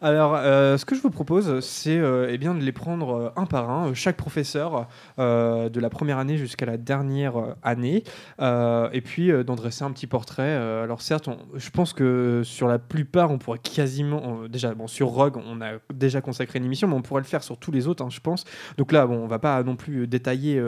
[0.00, 3.46] Alors, euh, ce que je vous propose, c'est euh, eh de les prendre euh, un
[3.46, 4.88] par un, chaque professeur
[5.18, 8.04] de la première année jusqu'à la dernière année,
[8.40, 10.54] et puis d'en dresser un petit portrait.
[10.54, 15.60] Alors certes, je pense que sur la plupart, on pourrait quasiment, déjà, sur Rogue, on
[15.60, 18.10] a déjà consacré une émission, mais on pourrait le faire sur tous les autres, hein,
[18.10, 18.44] je pense.
[18.78, 20.62] Donc là, bon, on va pas non plus détailler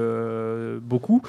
[0.81, 1.23] beaucoup.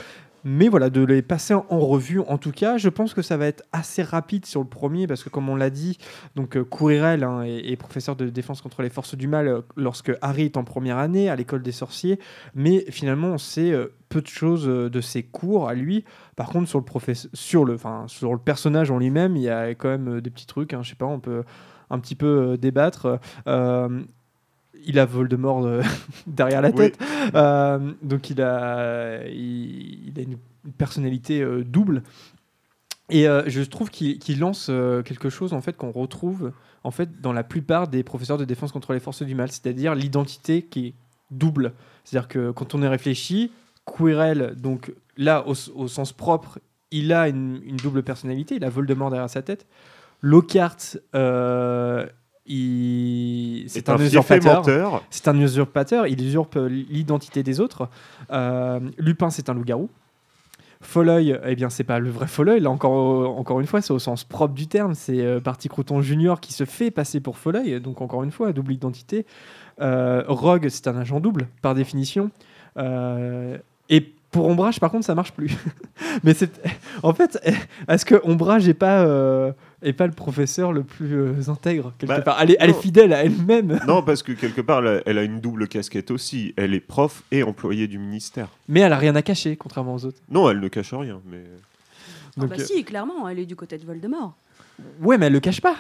[0.44, 3.48] Mais voilà, de les passer en revue, en tout cas, je pense que ça va
[3.48, 5.98] être assez rapide sur le premier, parce que comme on l'a dit,
[6.36, 10.12] donc euh, Quirrell hein, est, professeur de défense contre les forces du mal euh, lorsque
[10.22, 12.20] Harry est en première année à l'école des sorciers,
[12.56, 16.06] mais finalement on sait euh, peu de choses de ses cours à lui.
[16.36, 16.86] Par contre sur le
[17.34, 20.74] sur le, sur le personnage en lui-même, il y a quand même des petits trucs.
[20.74, 21.44] hein, je sais pas, on peut
[21.90, 23.20] un petit peu débattre.
[24.86, 25.82] Il a Voldemort euh,
[26.28, 26.76] derrière la Oui.
[26.76, 27.00] tête,
[27.36, 30.38] Euh, donc il a, il, il a une
[30.78, 32.04] personnalité euh, double.
[33.10, 34.70] Et euh, je trouve qu'il lance
[35.06, 36.52] quelque chose en fait qu'on retrouve
[36.84, 39.96] en fait dans la plupart des professeurs de défense contre les forces du mal, c'est-à-dire
[39.96, 40.94] l'identité qui est
[41.32, 41.74] double.
[42.04, 43.52] C'est-à-dire que quand on y réfléchit,
[43.86, 46.60] Quirrell, donc là au, au sens propre,
[46.92, 49.66] il a une, une double personnalité, il a Voldemort derrière sa tête.
[50.22, 52.08] Lockhart, euh,
[52.48, 55.04] il- c'est un, usurpateur.
[55.10, 57.90] C'est un usurpateur, il usurpe euh, l'identité des autres.
[58.32, 59.90] Euh, Lupin, c'est un loup-garou.
[60.80, 62.60] Folleuil, eh bien, c'est pas le vrai Folleuil.
[62.60, 64.94] Là, encore, encore une fois, c'est au sens propre du terme.
[64.94, 67.82] C'est euh, Parti Crouton Junior qui se fait passer pour Folleuil.
[67.82, 69.26] Donc, encore une fois, double identité.
[69.82, 72.30] Euh, Rogue, c'est un agent double, par définition.
[72.78, 73.58] Euh,
[73.90, 75.58] et pour Ombrage, par contre, ça marche plus.
[76.24, 76.62] Mais c'est.
[77.02, 77.40] En fait,
[77.88, 79.04] est-ce que Ombrage est pas,
[79.84, 82.74] est pas le professeur le plus euh, intègre quelque Bah, part elle est, elle est
[82.74, 82.80] non.
[82.80, 83.80] fidèle à elle-même.
[83.88, 86.54] Non, parce que quelque part, elle a- elle a une double casquette aussi.
[86.58, 88.48] Elle est prof et employée du ministère.
[88.68, 90.20] Mais elle a rien à cacher, contrairement aux autres.
[90.30, 91.22] Non, elle ne cache rien.
[91.30, 91.44] Mais...
[92.38, 94.36] Ah Donc, bah euh, si, clairement, elle est du côté de Voldemort.
[95.02, 95.76] Ouais, mais elle le cache pas.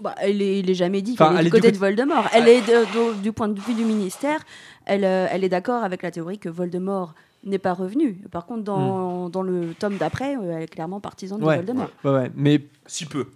[0.00, 1.72] Bah, elle est, il est jamais dit Enfin, qu'elle est elle du est du côté
[1.72, 2.26] de Voldemort.
[2.32, 4.40] Elle est de- de- du point de vue du ministère,
[4.86, 8.18] elle, euh, elle est d'accord avec la théorie que Voldemort n'est pas revenue.
[8.30, 11.44] Par contre, dans, dans le tome d'après, euh, elle est clairement partisane Hmm.
[11.44, 11.58] Ouais.
[11.58, 11.90] de Voldemort.
[12.04, 12.30] Ouais, ouais.
[12.34, 13.26] Mais Si peu.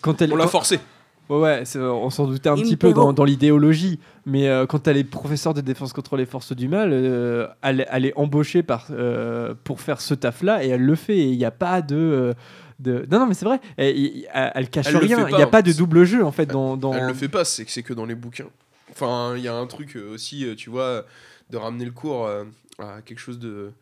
[0.00, 0.32] quand elle.
[0.32, 0.78] On l'a forcé.
[1.28, 5.04] Ouais, on s'en doutait un petit peu dans, dans l'idéologie, mais euh, quand elle est
[5.04, 9.54] professeure de défense contre les forces du mal, euh, elle, elle est embauchée par, euh,
[9.64, 11.16] pour faire ce taf-là et elle le fait.
[11.16, 12.34] Et il n'y a pas de,
[12.80, 13.06] de.
[13.10, 15.26] Non, non, mais c'est vrai, elle, elle- elle cache Elle rien.
[15.30, 16.76] Il n'y a pas, de double jeu en fait dans.
[16.76, 16.92] dans...
[16.92, 18.48] Elle le fait pas, c'est que c'est que dans les bouquins.
[18.90, 21.04] Enfin, il y a un truc aussi, tu vois,
[21.48, 22.44] de ramener le cours euh,
[22.78, 23.72] à quelque chose de.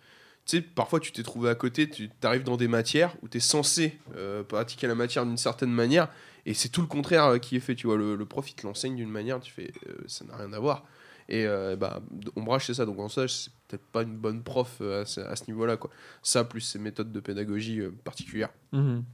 [0.46, 3.36] Tu sais, parfois tu t'es trouvé à côté, tu arrives dans des matières où tu
[3.36, 6.08] es censé euh, pratiquer la matière d'une certaine manière,
[6.46, 7.74] et c'est tout le contraire euh, qui est fait.
[7.74, 10.52] Tu vois, le, prof il te l'enseigne d'une manière, tu fais euh, ça n'a rien
[10.52, 10.84] à voir.
[11.28, 12.00] Et euh, bah,
[12.34, 12.86] Ombrage, c'est ça.
[12.86, 15.76] Donc en ça, c'est peut-être pas une bonne prof à ce, niveau-là.
[15.76, 15.90] quoi.
[16.22, 18.50] Ça, plus ses méthodes de pédagogie particulières.
[18.72, 19.04] Mhm.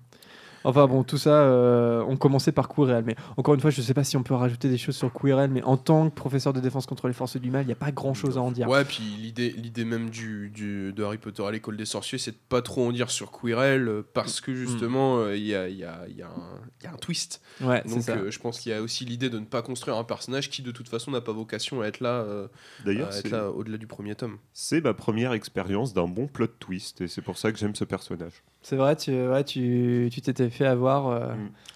[0.67, 3.05] Enfin bon, tout ça, euh, on commençait par Quirrell.
[3.05, 5.51] Mais encore une fois, je sais pas si on peut rajouter des choses sur Quirrell,
[5.51, 7.77] mais en tant que professeur de défense contre les forces du mal, il n'y a
[7.77, 8.69] pas grand chose à en dire.
[8.69, 12.33] Ouais, puis l'idée, l'idée même du, du- de Harry Potter à l'école des sorciers, c'est
[12.33, 15.69] de pas trop en dire sur Quirrell euh, parce que justement, euh, il y, a,
[15.69, 17.41] il y, a, il y, a un- il y a un twist.
[17.61, 18.17] Ouais, c'est Donc ça.
[18.17, 20.63] euh, je pense qu'il y a aussi l'idée de ne pas construire un personnage qui
[20.63, 22.49] de toute façon n'a pas vocation à être là, euh,
[22.85, 24.39] D'ailleurs, à être c'est- là au-delà du premier tome.
[24.53, 27.85] c'est ma première expérience d'un bon plot twist et c'est pour ça que j'aime ce
[27.85, 28.43] personnage.
[28.69, 31.07] C'est vrai, tu ouais, tu tu t'étais fait avoir.
[31.07, 31.29] euh,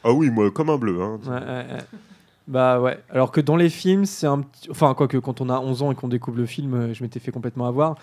[0.03, 1.01] Ah oui, moi, comme un bleu.
[1.01, 1.21] Hein.
[1.25, 1.85] Ouais, ouais, ouais.
[2.49, 2.99] Bah ouais.
[3.11, 4.69] Alors que dans les films, c'est un petit.
[4.73, 7.21] Enfin, quoique quand on a 11 ans et qu'on découvre le film, euh, je m'étais
[7.21, 7.95] fait complètement avoir.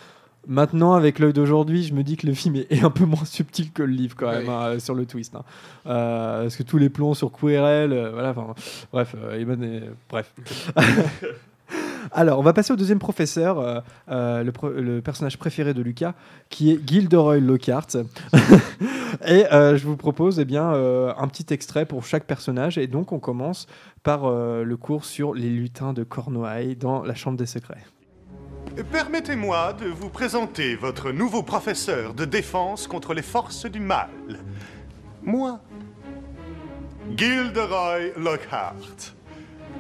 [0.48, 3.74] Maintenant, avec l'œil d'aujourd'hui, je me dis que le film est, un peu moins subtil
[3.74, 4.54] que le livre quand même Ouais.
[4.54, 5.36] hein, sur le twist.
[5.36, 5.44] hein.
[5.86, 8.30] Euh, parce que tous les plans sur Quirrell, euh, voilà.
[8.30, 8.56] enfin,
[8.94, 10.34] Bref, euh, Eamon est- bref.
[12.12, 16.14] Alors, on va passer au deuxième professeur, euh, euh, le, personnage préféré de Lucas,
[16.50, 17.88] qui est Gilderoy Lockhart.
[19.26, 22.78] et euh, je vous propose eh bien, un petit extrait pour chaque personnage.
[22.78, 23.68] Et donc, on commence
[24.04, 27.84] par le cours sur les lutins de Cornouailles dans la Chambre des Secrets.
[28.92, 34.10] Permettez-moi de vous présenter votre nouveau professeur de défense contre les forces du mal.
[35.24, 35.60] Moi,
[37.16, 39.16] Gilderoy Lockhart,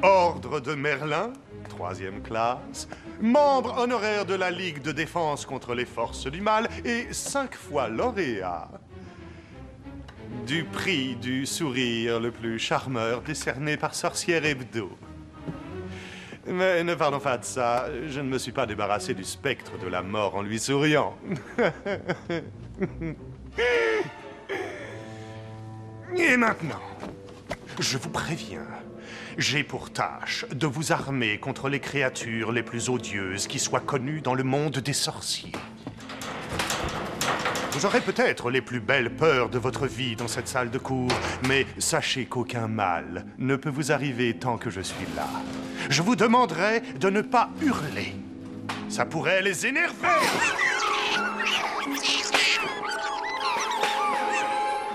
[0.02, 1.32] Ordre de Merlin,
[1.68, 2.88] troisième classe,
[3.22, 7.88] membre honoraire de la Ligue de défense contre les forces du mal et cinq fois
[7.88, 8.70] lauréat
[10.46, 14.90] du prix du sourire le plus charmeur décerné par Sorcière Hebdo.
[16.48, 17.88] Mais ne parlons pas de ça.
[18.08, 21.18] Je ne me suis pas débarrassé du spectre de la mort en lui souriant.
[26.16, 26.82] Et maintenant,
[27.80, 28.66] je vous préviens,
[29.38, 34.22] j'ai pour tâche de vous armer contre les créatures les plus odieuses qui soient connues
[34.22, 35.52] dans le monde des sorciers.
[37.72, 41.12] Vous aurez peut-être les plus belles peurs de votre vie dans cette salle de cours,
[41.48, 45.28] mais sachez qu'aucun mal ne peut vous arriver tant que je suis là.
[45.90, 48.16] Je vous demanderai de ne pas hurler.
[48.90, 50.08] Ça pourrait les énerver.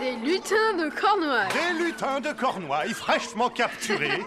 [0.02, 1.48] Des lutins de Cornouailles.
[1.52, 4.20] Des lutins de Cornouailles fraîchement capturés.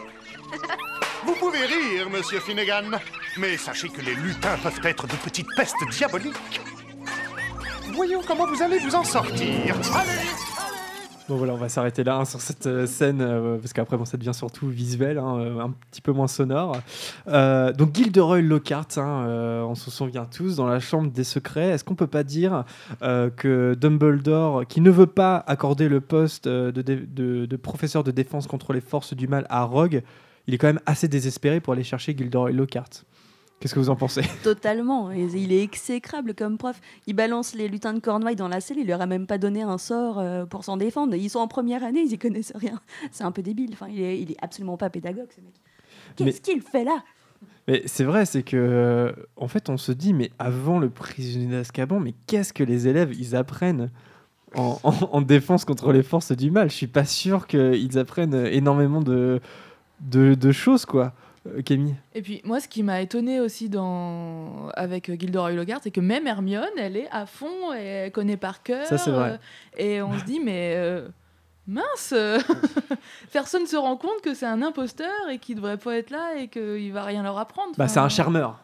[1.25, 2.97] Vous pouvez rire, monsieur Finnegan,
[3.35, 6.61] mais sachez que les lutins peuvent être de petites pestes diaboliques.
[7.93, 9.75] Voyons comment vous allez vous en sortir.
[9.93, 10.44] Allez
[11.27, 14.15] Bon voilà, on va s'arrêter là hein, sur cette euh, scène, euh, parce qu'après ça
[14.15, 16.77] devient surtout visuel, hein, euh, un petit peu moins sonore.
[17.25, 19.25] Donc Gilderoy Lockhart, hein,
[19.67, 22.63] on se souvient tous, dans la Chambre des Secrets, est-ce qu'on peut pas dire
[23.01, 28.73] que Dumbledore, qui ne veut pas accorder le poste de- de professeur de défense contre
[28.73, 30.03] les forces du mal à Rogue,
[30.47, 33.03] il est quand même assez désespéré pour aller chercher Gilderoy Lockhart?
[33.59, 34.21] Qu'est-ce que vous en pensez?
[34.43, 35.11] Totalement.
[35.11, 36.79] Il est exécrable comme prof.
[37.07, 38.77] Il balance les lutins de Cornouailles dans la selle.
[38.79, 41.15] Il leur a même pas donné un sort euh, pour s'en défendre.
[41.15, 42.79] Ils sont en première année, ils y connaissent rien.
[43.11, 43.71] C'est un peu débile.
[43.73, 45.53] Enfin, il est, il est absolument pas pédagogue, ce mec.
[46.15, 47.03] Qu'est-ce qu'il fait là?
[47.67, 51.47] Mais c'est vrai, c'est que euh, en fait, on se dit, mais avant le prisonnier
[51.47, 53.89] d'Azkaban, mais qu'est-ce que les élèves ils apprennent
[54.55, 56.69] en, en- en défense contre les forces du mal?
[56.69, 59.39] Je suis pas sûr qu'ils apprennent énormément de,
[60.01, 61.13] de, de choses, quoi.
[61.47, 64.69] Euh, Camille Et puis moi, ce qui m'a étonné aussi dans...
[64.73, 68.63] avec Gilderoy Lockhart, c'est que même Hermione, elle est à fond et elle connaît par
[68.63, 68.85] cœur.
[68.85, 69.31] Ça, c'est vrai.
[69.31, 69.37] euh,
[69.77, 71.07] et on se dit, mais euh,
[71.67, 72.13] mince,
[73.31, 76.47] personne se rend compte que c'est un imposteur et qu'il devrait pas être là et
[76.47, 77.73] qu'il va rien leur apprendre.
[77.77, 78.59] Bah, c'est un charmeur.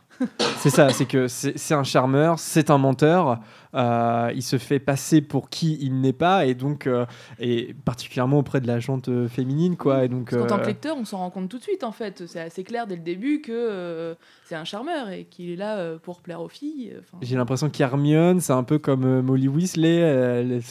[0.57, 3.39] C'est ça, c'est que c'est un charmeur, c'est un menteur.
[3.73, 7.05] euh, il se fait passer pour qui il n'est pas, et donc, euh,
[7.39, 10.05] et particulièrement auprès de la jante euh, féminine, quoi.
[10.05, 11.91] Et donc, qu'en tant que euh, lecteur, on s'en rend compte tout de suite, en
[11.91, 12.23] fait.
[12.27, 16.21] C'est assez clair dès le début que c'est un charmeur et qu'il est là pour
[16.21, 16.93] plaire aux filles.
[17.21, 20.61] J'ai l'impression qu'Hermione, c'est un peu comme Molly Weasley, elles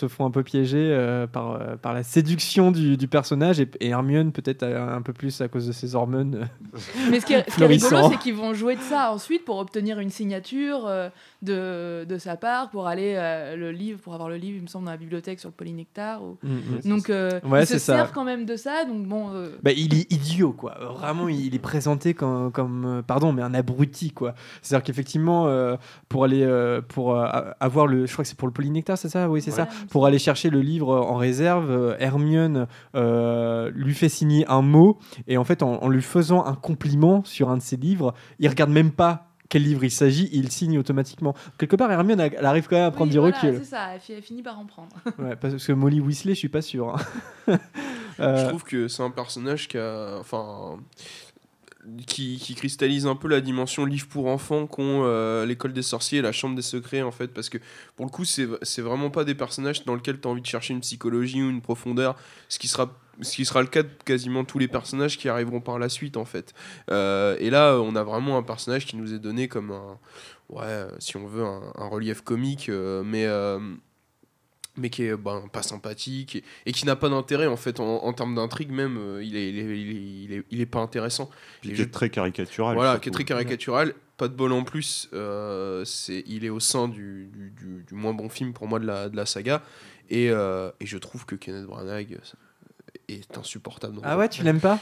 [0.00, 3.68] se font un peu piéger euh, par, euh, par la séduction du, du personnage, et,
[3.80, 6.48] et Hermione peut-être un, un peu plus à cause de ses hormones.
[7.10, 9.44] Mais ce qui est, ce qui est rigolo, c'est qu'ils vont jouer de ça ensuite
[9.44, 11.08] pour obtenir une signature euh,
[11.42, 14.66] de, de sa part, pour aller euh, le livre, pour avoir le livre, il me
[14.66, 16.22] semble, dans la bibliothèque sur le polynectar.
[16.22, 16.38] Ou...
[16.42, 16.48] Mm,
[16.84, 16.88] mm.
[16.88, 17.96] Donc, euh, Ouais, ils se c'est ça.
[17.96, 18.84] servent quand même de ça.
[18.84, 20.76] Donc, bon, euh, Bah, il est idiot, quoi.
[20.98, 24.34] Vraiment, il est présenté comme, comme euh, pardon, mais un abruti, quoi.
[24.62, 25.76] C'est-à-dire qu'effectivement, euh,
[26.08, 27.26] pour aller, euh, pour euh,
[27.60, 29.68] avoir le, je crois que c'est pour le polynectar, c'est ça, oui, c'est ça.
[29.90, 34.98] Pour aller chercher le livre en réserve, euh, Hermione euh, lui fait signer un mot,
[35.26, 38.48] et en fait, en, en lui faisant un compliment sur un de ses livres, il
[38.48, 41.34] regarde même pas quel livre il s'agit, il signe automatiquement.
[41.58, 43.56] Quelque part, Hermione, elle arrive quand même à prendre oui, du voilà, recul.
[43.58, 44.94] C'est ça, elle fi- elle finit par en prendre.
[45.18, 46.94] Ouais, parce que Molly Weasley, je suis pas sûr.
[46.94, 46.96] hein.
[47.48, 47.56] Je
[48.20, 50.18] Euh, trouve que c'est un personnage qui a.
[50.20, 50.76] Enfin.
[52.06, 56.18] Qui, qui cristallise un peu la dimension livre pour enfants qu'ont euh, l'école des sorciers
[56.18, 57.56] et la chambre des secrets en fait parce que
[57.96, 60.74] pour le coup c'est vraiment pas des personnages dans lesquels tu as envie de chercher
[60.74, 62.16] une psychologie ou une profondeur
[62.50, 65.62] ce qui sera ce qui sera le cas de quasiment tous les personnages qui arriveront
[65.62, 66.52] par la suite en fait.
[66.90, 69.98] Euh, et là on a vraiment un personnage qui nous est donné comme un
[70.50, 73.26] ouais si on veut un, relief comique euh, mais
[74.76, 78.04] mais qui est ben, pas sympathique et, et qui n'a pas d'intérêt en fait en,
[78.04, 80.66] en termes d'intrigue même euh, il, est, il, est, il, est, il, est, il est
[80.66, 81.28] pas intéressant
[81.62, 82.74] qui je- est très caricatural.
[82.76, 86.60] voilà qui est très caricatural pas de bol en plus euh, c'est il est au
[86.60, 89.62] sein du, du, du- du moins bon film pour moi de la, de la saga
[90.08, 92.18] et, euh, et je trouve que Kenneth Branagh
[93.08, 94.78] est insupportable Ah ouais, tu l'aimes pas?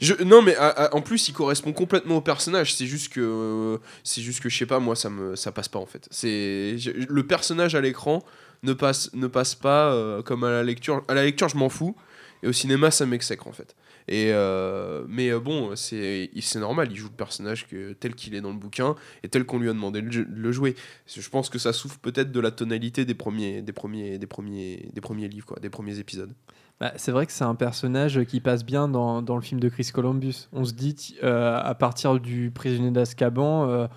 [0.00, 2.74] Je, non, mais à- à- en plus, il correspond complètement au personnage.
[2.74, 5.68] C'est juste que, euh, c'est juste que je sais pas, moi, ça me, ça passe
[5.68, 6.06] pas en fait.
[6.10, 8.22] C'est je- le personnage à l'écran
[8.62, 11.02] ne passe, ne passe pas euh, comme à la lecture.
[11.08, 11.96] À la lecture, je m'en fous,
[12.42, 13.74] et au cinéma, ça m'exècre en fait.
[14.08, 16.88] Et euh, mais euh, bon, c'est, normal.
[16.90, 19.68] Il joue le personnage que tel qu'il est dans le bouquin et tel qu'on lui
[19.68, 20.76] a demandé de le- jouer.
[21.06, 24.88] Je pense que ça souffre peut-être de la tonalité des premiers, des premiers, des premiers,
[24.92, 26.32] des premiers livres, quoi, des premiers épisodes.
[26.78, 29.68] Bah, c'est vrai que c'est un personnage qui passe bien dans, dans le film de
[29.68, 30.48] Chris Columbus.
[30.52, 33.88] On se dit, à partir du prisonnier d'Azkaban,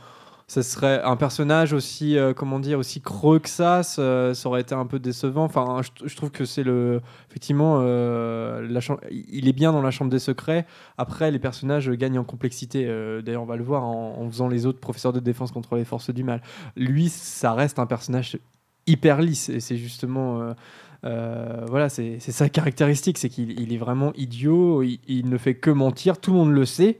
[0.50, 4.74] ce serait un personnage aussi, euh, comment dire, aussi creux que ça, ça, aurait été
[4.74, 5.44] un peu décevant.
[5.44, 8.68] Enfin, je, trouve que c'est le, effectivement, euh,
[9.12, 10.66] il est bien dans la chambre des secrets.
[10.98, 12.88] Après, les personnages gagnent en complexité.
[12.88, 15.86] Euh, D'ailleurs, on va le voir en, faisant les autres professeurs de défense contre les
[15.86, 16.42] forces du mal.
[16.76, 18.40] Lui, ça reste un personnage
[18.88, 20.56] hyper lisse, et c'est justement.
[21.04, 26.18] voilà, c'est sa caractéristique, c'est qu'il il est vraiment idiot, il ne fait que mentir,
[26.18, 27.00] tout le monde le sait.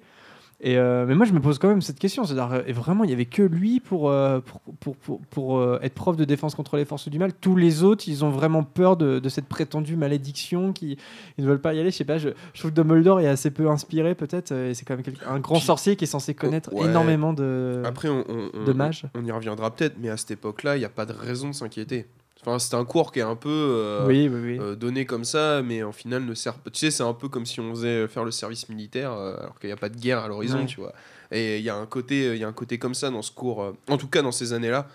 [0.62, 3.08] Et euh, mais moi, je me pose quand même cette question, c'est-à-dire euh, vraiment, il
[3.08, 6.76] n'y avait que lui pour, euh, pour, pour, pour, euh, être prof de défense contre
[6.76, 7.32] les forces du mal.
[7.34, 10.98] Tous les autres, ils ont vraiment peur de, de cette prétendue malédiction, qui
[11.38, 11.92] ils ne veulent pas y aller.
[11.92, 14.84] Je sais pas, je, je trouve que Dumbledore est assez peu inspiré peut-être, et c'est
[14.84, 16.86] quand même un grand sorcier qui est censé connaître Ouais.
[16.88, 19.06] énormément de, Après, on, on- on- de mages.
[19.16, 21.56] on y reviendra peut-être, mais à cette époque-là, il n'y a pas de raison de
[21.56, 22.06] s'inquiéter.
[22.42, 24.58] Enfin, c'est un cours qui est un peu euh, oui, oui, oui.
[24.62, 26.70] euh, donné comme ça, mais en final ne sert pas.
[26.70, 29.60] Tu sais, c'est un peu comme si on faisait faire le service militaire, euh, alors
[29.60, 30.66] qu'il n'y a pas de guerre à l'horizon, Ouais.
[30.66, 30.94] tu vois.
[31.32, 33.32] Et il y a un côté, il y a un côté comme ça dans ce
[33.32, 34.88] cours, euh, en tout cas dans ces années-là.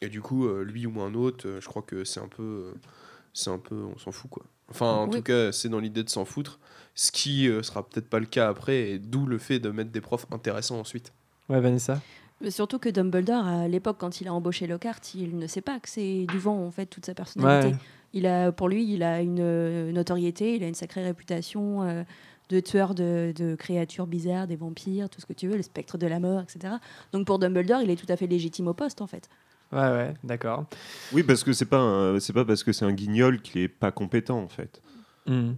[0.00, 2.42] Et du coup, euh, lui ou un autre, euh, je crois que c'est un peu,
[2.42, 2.72] euh,
[3.34, 4.44] c'est un peu, on s'en fout quoi.
[4.70, 5.16] Enfin, en Oui.
[5.16, 6.58] tout cas, c'est dans l'idée de s'en foutre,
[6.94, 9.90] ce qui euh, sera peut-être pas le cas après, et d'où le fait de mettre
[9.90, 11.12] des profs intéressants ensuite.
[11.50, 12.00] Ouais, Vanessa?
[12.40, 15.80] Mais Surtout que Dumbledore, à l'époque, quand il a embauché Lockhart, il ne sait pas
[15.80, 17.68] que c'est du vent, en fait, toute sa personnalité.
[17.68, 17.76] Ouais.
[18.12, 22.02] Il a, pour lui, il a une euh, notoriété, il a une sacrée réputation euh,
[22.50, 25.98] de tueur de, de créatures bizarres, des vampires, tout ce que tu veux, le spectre
[25.98, 26.74] de la mort, etc.
[27.12, 29.28] Donc pour Dumbledore, il est tout à fait légitime au poste, en fait.
[29.72, 30.64] Ouais, ouais, d'accord.
[31.12, 33.68] Oui, parce que c'est pas un- c'est pas parce que c'est un guignol qu'il est
[33.68, 34.80] pas compétent en fait.
[35.26, 35.54] Hmm.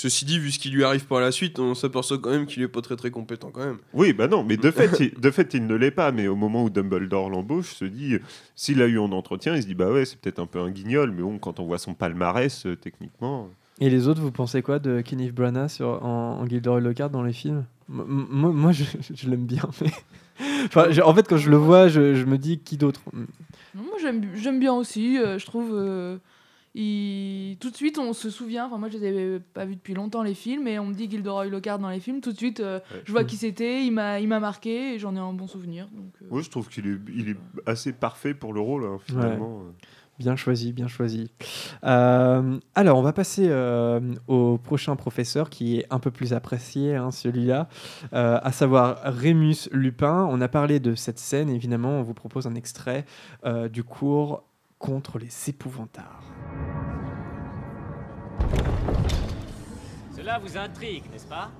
[0.00, 2.62] Ceci dit, vu ce qui lui arrive par la suite, on s'aperçoit quand même qu'il
[2.62, 3.78] est pas très très compétent quand même.
[3.92, 6.12] Oui, bah non, mais de fait, il, de fait, il ne l'est pas.
[6.12, 8.18] Mais au moment où Dumbledore l'embauche, se dit, euh,
[8.54, 10.70] s'il a eu en entretien, il se dit, bah ouais, c'est peut-être un peu un
[10.70, 13.48] guignol, mais bon, quand on voit son palmarès, euh, techniquement.
[13.80, 17.24] Et les autres, vous pensez quoi de Kenneth Branagh sur, en, en Gilderoy Lockhart dans
[17.24, 17.64] les films?
[17.92, 19.68] M- Moi, moi, je, je l'aime bien.
[19.80, 19.90] Mais...
[20.66, 23.00] enfin, je- en fait, quand je le vois, je, je me dis qui d'autre?
[23.74, 25.18] Moi, j'aime bi- j'aime bien aussi.
[25.18, 25.70] euh, je trouve.
[25.72, 26.18] euh,
[26.74, 28.66] il- Tout de suite, on se souvient.
[28.66, 31.10] Enfin, moi, je les avais pas vus depuis longtemps, les films, et on me dit
[31.10, 32.20] Gilderoy Lockhart dans les films.
[32.20, 35.14] Tout de suite, euh, je vois qui c'était, il m'a il m'a marqué, et j'en
[35.16, 35.88] ai un bon souvenir.
[35.92, 38.98] Donc, euh, Oui, je trouve qu'il est, il est assez parfait pour le rôle, hein,
[39.04, 39.62] finalement.
[40.18, 41.30] Bien choisi, bien choisi.
[41.84, 46.96] Euh, alors, on va passer euh, au prochain professeur qui est un peu plus apprécié,
[46.96, 47.68] hein, celui-là,
[48.14, 50.26] euh, à savoir Rémus Lupin.
[50.28, 53.04] On a parlé de cette scène, évidemment, on vous propose un extrait
[53.44, 54.42] euh, du cours
[54.78, 56.22] contre les épouvantards.
[60.14, 61.50] Cela vous intrigue, n'est-ce pas?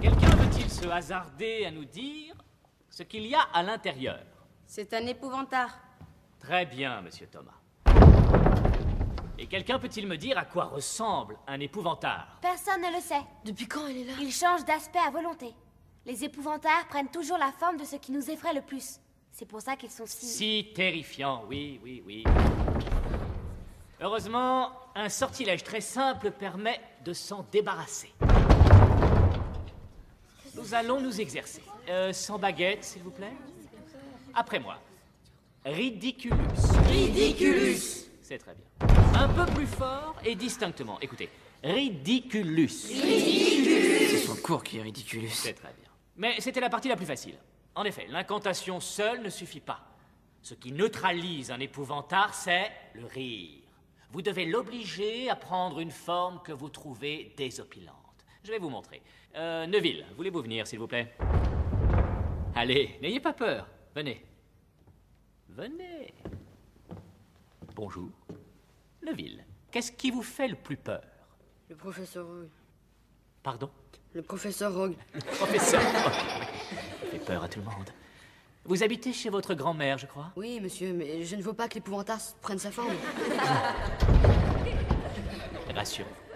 [0.00, 2.34] Quelqu'un veut-il se hasarder à nous dire
[2.90, 4.24] ce qu'il y a à l'intérieur?
[4.66, 5.78] C'est un épouvantard.
[6.40, 7.52] Très bien, monsieur Thomas.
[9.38, 12.38] Et quelqu'un peut-il me dire à quoi ressemble un épouvantard?
[12.40, 13.22] Personne ne le sait.
[13.44, 14.14] Depuis quand elle est là?
[14.20, 15.54] Il change d'aspect à volonté.
[16.06, 19.00] Les épouvantards prennent toujours la forme de ce qui nous effraie le plus.
[19.38, 20.24] C'est pour ça qu'ils sont si...
[20.24, 22.24] Si terrifiant, oui, oui, oui.
[24.00, 28.14] Heureusement, un sortilège très simple permet de s'en débarrasser.
[30.54, 31.60] Nous allons nous exercer.
[31.90, 33.34] Euh, sans baguette, s'il vous plaît.
[34.32, 34.78] Après moi.
[35.66, 36.34] Ridiculus.
[36.88, 38.88] Ridiculus C'est très bien.
[39.20, 40.98] Un peu plus fort et distinctement.
[41.02, 41.28] Écoutez.
[41.62, 42.70] Ridiculus.
[42.88, 45.28] Ridiculus C'est son cours qui est ridiculus.
[45.28, 45.90] C'est très bien.
[46.16, 47.34] Mais c'était la partie la plus facile.
[47.76, 49.86] En effet, l'incantation seule ne suffit pas.
[50.40, 53.60] Ce qui neutralise un épouvantard, c'est le rire.
[54.12, 58.24] Vous devez l'obliger à prendre une forme que vous trouvez désopilante.
[58.42, 59.02] Je vais vous montrer.
[59.34, 61.14] Euh, Neville, voulez-vous venir, s'il vous plaît?
[62.54, 63.68] Allez, n'ayez pas peur.
[63.94, 64.24] Venez.
[65.50, 66.14] Venez.
[67.74, 68.10] Bonjour.
[69.02, 71.02] Neville, qu'est-ce qui vous fait le plus peur?
[71.68, 72.48] Le professeur Rogue.
[73.42, 73.70] Pardon?
[74.14, 74.96] Le professeur Rogue.
[75.12, 76.55] Le professeur fait
[77.26, 77.90] peur à tout le monde.
[78.64, 80.32] Vous habitez chez votre grand-mère, je crois?
[80.36, 82.88] Oui, monsieur, mais je ne veux pas que l'épouvantard prenne sa forme.
[85.74, 86.26] Rassurez-vous.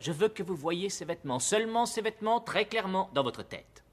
[0.00, 3.84] Je veux que vous voyiez ces vêtements, seulement ces vêtements, très clairement dans votre tête.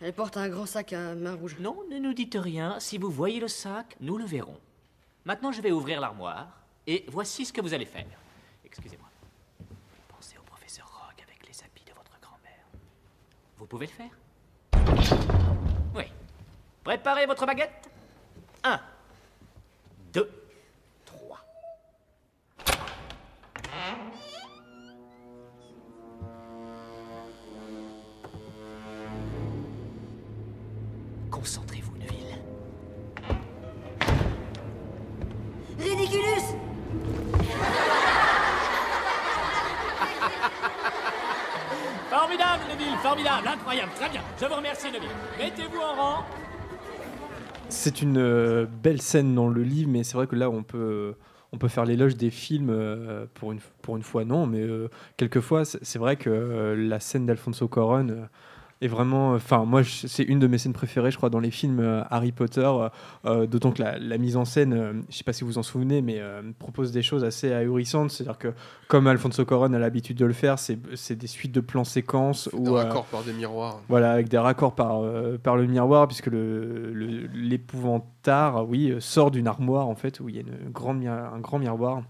[0.00, 1.56] Elle porte un grand sac à main rouge.
[1.58, 2.78] Non, ne nous dites rien.
[2.78, 4.60] Si vous voyez le sac, nous le verrons.
[5.24, 6.46] Maintenant, je vais ouvrir l'armoire,
[6.86, 8.06] et voici ce que vous allez faire.
[8.64, 9.08] Excusez-moi.
[10.08, 12.64] Pensez au professeur Rogue avec les habits de votre grand-mère.
[13.56, 14.10] Vous pouvez le faire.
[16.86, 17.90] Préparez votre baguette.
[18.62, 18.78] Un,
[20.12, 20.30] deux,
[21.04, 21.40] trois.
[31.28, 32.38] Concentrez-vous, Neville.
[35.80, 36.20] Ridiculus
[42.10, 44.22] Formidable, Neville, formidable, incroyable, très bien.
[44.40, 45.10] Je vous remercie, Neville.
[45.36, 46.24] Mettez-vous en rang.
[47.86, 51.14] C'est une euh, belle scène dans le livre, mais c'est vrai que là, on peut,
[51.52, 52.68] on peut faire l'éloge des films.
[52.68, 57.26] euh, pour, une, pour une fois, non, mais euh, quelquefois, c'est vrai que la scène
[57.26, 58.26] d'Alfonso Cuarón
[58.82, 59.32] euh, est vraiment.
[59.32, 62.32] Enfin, moi, c'est une de mes scènes préférées, je crois, dans les films euh, Harry
[62.32, 62.60] Potter.
[62.60, 62.88] euh,
[63.24, 65.58] euh, D'autant que la, la mise en scène, euh, je sais pas si vous vous
[65.58, 68.10] en souvenez, mais euh, propose des choses assez ahurissantes.
[68.10, 68.48] C'est-à-dire que,
[68.88, 72.48] comme Alfonso Cuarón a l'habitude de le faire, c'est des suites de plans séquences.
[72.54, 73.80] Euh, raccords par des miroirs.
[73.88, 77.26] voilà, avec des raccords par, euh, par le miroir, puisque le- le-
[77.86, 81.06] l'épouvantard, oui, euh, sort d'une armoire, en fait, où il y a une grande mi-
[81.08, 82.02] un grand miroir.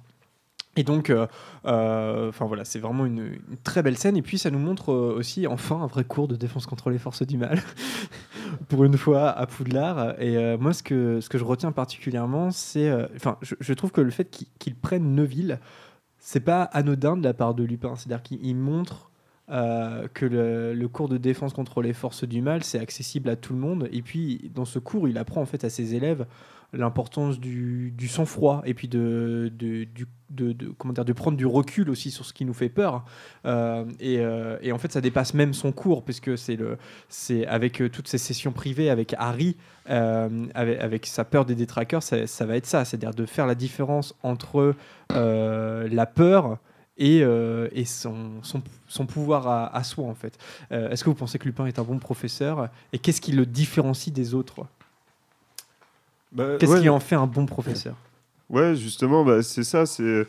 [0.77, 1.27] Et donc, euh,
[1.65, 4.17] euh, enfin voilà, c'est vraiment une, très belle scène.
[4.17, 6.99] Et puis, ça nous montre euh, aussi, enfin, un vrai cours de défense contre les
[6.99, 7.61] forces du mal,
[8.69, 10.21] pour une fois à Poudlard.
[10.21, 14.11] Et moi, ce que, ce que je retiens particulièrement, c'est, enfin, je, trouve que le
[14.11, 15.59] fait qu'il qu'il prenne Neuville,
[16.19, 17.97] c'est pas anodin de la part de Lupin.
[17.97, 19.11] C'est-à-dire qu'il il montre
[19.49, 23.55] que le, le cours de défense contre les forces du mal, c'est accessible à tout
[23.55, 23.89] le monde.
[23.93, 26.27] Et puis, dans ce cours, il apprend en fait à ses élèves
[26.73, 29.53] l'importance du, sang-froid et puis de,
[30.79, 33.05] comment dire, de prendre du recul aussi sur ce qui nous fait peur.
[33.45, 36.59] Euh, et, euh, et en fait, ça dépasse même son cours, puisque c'est
[37.09, 39.57] c'est avec euh, toutes ces sessions privées avec Harry,
[39.87, 44.75] avec, sa peur des détraqueurs, ça, va être ça, c'est-à-dire de faire la différence entre
[45.11, 46.59] la peur
[46.99, 47.23] et,
[47.85, 48.41] son,
[49.07, 50.39] pouvoir à, soi, en fait.
[50.71, 52.69] Est-ce que vous pensez que Lupin est un bon professeur?
[52.93, 54.67] Et qu'est-ce qui le différencie des autres?
[56.37, 56.81] Bah, Qu'est-ce ouais.
[56.83, 57.97] qui en fait un bon professeur
[58.49, 60.25] Ouais, justement, bah, c'est ça, c'est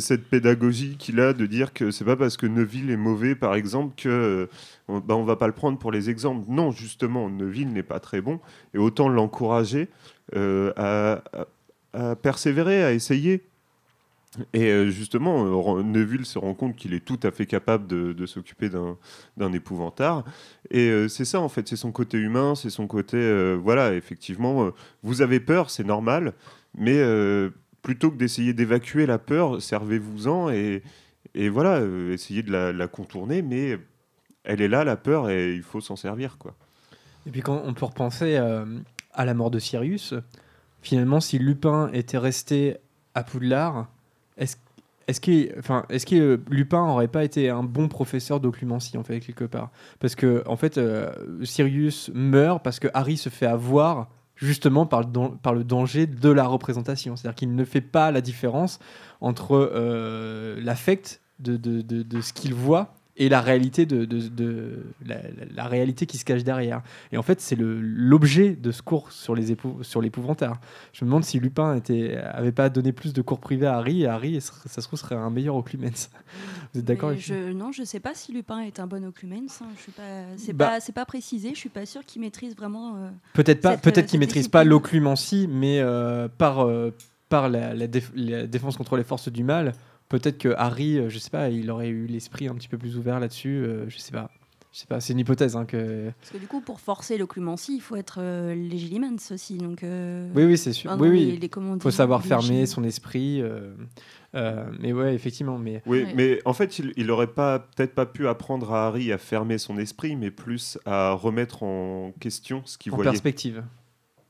[0.00, 3.56] cette pédagogie qu'il a de dire que c'est pas parce que Neville est mauvais, par
[3.56, 4.46] exemple, que euh,
[4.86, 6.44] on, bah, on va pas le prendre pour les exemples.
[6.48, 8.38] Non, justement, Neville n'est pas très bon,
[8.74, 9.88] et autant l'encourager
[10.36, 11.22] euh, à,
[11.94, 13.42] à- à persévérer, à essayer.
[14.54, 18.26] Et euh, justement, euh, Neville se rend compte qu'il est tout à fait capable de,
[18.26, 20.24] s'occuper d'un épouvantard.
[20.70, 23.54] Et euh, c'est ça, en fait, c'est son côté humain, c'est son côté.
[23.56, 24.70] voilà, effectivement,
[25.02, 26.32] vous avez peur, c'est normal,
[26.76, 27.02] mais
[27.82, 30.82] plutôt que d'essayer d'évacuer la peur, servez-vous-en et,
[31.50, 33.78] voilà, essayez de la, contourner, mais
[34.44, 36.36] elle est là, la peur, et il faut s'en servir.
[37.26, 40.14] Et puis quand on peut repenser à la mort de Sirius,
[40.80, 42.76] finalement, si Lupin était resté
[43.14, 43.88] à Poudlard,
[45.08, 49.20] est-ce que, enfin, est-ce que Lupin aurait pas été un bon professeur d'occlumencie en fait
[49.20, 49.70] quelque part?
[49.98, 51.12] Parce que en fait, euh,
[51.42, 55.02] Sirius meurt parce que Harry se fait avoir justement par
[55.54, 57.16] le, danger de la représentation.
[57.16, 58.78] C'est-à-dire qu'il ne fait pas la différence
[59.20, 64.82] entre euh, l'affect de ce qu'il voit et la réalité de, de- de-
[65.54, 66.80] la, réalité qui se cache derrière.
[67.12, 70.58] Et en fait, c'est l'objet de ce cours sur les sur l'épouvantard.
[70.94, 74.02] Je me demande si Lupin était avait pas donné plus de cours privés à Harry,
[74.02, 76.08] et Harry, ça se trouve, serait un meilleur Occlumens.
[76.72, 79.60] Vous êtes d'accord je, Non, je sais pas si Lupin est un bon occlumens.
[79.62, 79.66] hein.
[79.76, 80.02] Je suis pas,
[80.38, 81.50] c'est Bah- pas, c'est pas précisé.
[81.52, 82.96] Je suis pas sûre qu'il maîtrise vraiment.
[82.96, 86.94] euh, Peut-être pas, peut-être euh, qu'il maîtrise pas l'occlumencie, mais euh, par euh,
[87.28, 89.72] par la, la déf- la défense contre les forces du mal,
[90.18, 92.96] peut-être que Harry, euh, je sais pas, il aurait eu l'esprit un petit peu plus
[92.96, 93.48] ouvert là-dessus.
[93.64, 94.30] euh, je sais pas,
[94.72, 95.00] je sais pas.
[95.00, 96.10] C'est une hypothèse hein, que.
[96.20, 99.58] Parce que du coup, pour forcer l'occlumencie, il faut être euh, légilimens aussi.
[99.58, 100.90] Donc, euh, Oui, oui, c'est sûr.
[100.92, 101.24] enfin, oui, oui.
[101.24, 101.50] les- les-
[101.80, 103.40] faut savoir fermer son esprit.
[103.42, 103.72] euh,
[104.34, 105.58] euh, mais ouais, effectivement.
[105.58, 106.12] Mais Oui, Ouais.
[106.16, 109.58] mais en fait, il, il aurait pas peut-être pas pu apprendre à Harry à fermer
[109.58, 113.10] son esprit, mais plus à remettre en question ce qu'il en voyait.
[113.10, 113.62] perspective.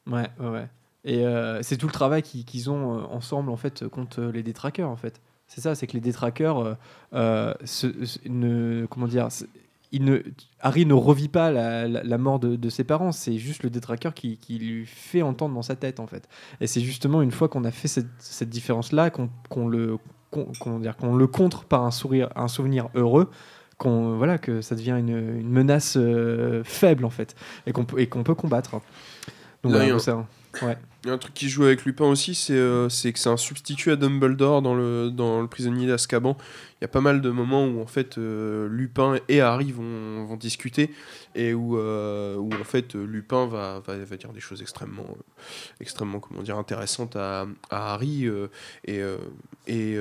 [0.08, 0.68] Ouais, ouais, ouais.
[1.04, 4.94] Et euh, c'est tout le travail qu'ils ont ensemble en fait contre les détraqueurs en
[4.96, 5.20] fait.
[5.54, 6.74] C'est ça, c'est que les détraqueurs euh,
[7.14, 9.44] euh, se- se- ne comment dire, se-
[9.94, 10.20] il ne,
[10.60, 13.68] Harry ne revit pas la, la- la mort de, de ses parents, c'est juste le
[13.68, 16.26] détraqueur qui, qui lui fait entendre dans sa tête en fait.
[16.62, 19.98] Et c'est justement une fois qu'on a fait cette, cette différence là qu'on qu'on le
[20.30, 23.28] qu'on le contre par un sourire, un souvenir heureux
[23.76, 27.34] qu'on voilà que ça devient une, une menace euh, faible en fait
[27.66, 28.80] et qu'on qu'on peut combattre.
[29.62, 30.26] Donc Là, voilà, ça.
[30.62, 30.78] Ouais.
[31.04, 33.36] Il y a un truc qui joue avec Lupin aussi, c'est euh, que c'est un
[33.36, 36.36] substitut à Dumbledore dans le, dans le prisonnier d'Azkaban.
[36.80, 40.24] Il y a pas mal de moments où en fait euh, Lupin et Harry vont,
[40.26, 40.92] vont discuter
[41.34, 45.06] et où, euh, où en fait Lupin va, va, va dire des choses extrêmement,
[45.80, 48.26] extrêmement comment dire, intéressantes à, à Harry.
[48.28, 48.46] euh,
[48.86, 49.00] et
[49.66, 49.96] et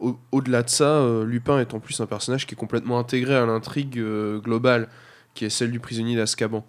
[0.00, 3.44] au- au-delà de ça, Lupin est en plus un personnage qui est complètement intégré à
[3.46, 4.00] l'intrigue
[4.42, 4.88] globale
[5.34, 6.64] qui est celle du prisonnier d'Azkaban.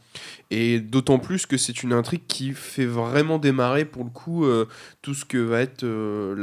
[0.52, 4.68] Et d'autant plus que c'est une intrigue qui fait vraiment démarrer pour le coup euh,
[5.02, 6.36] tout ce que va être euh,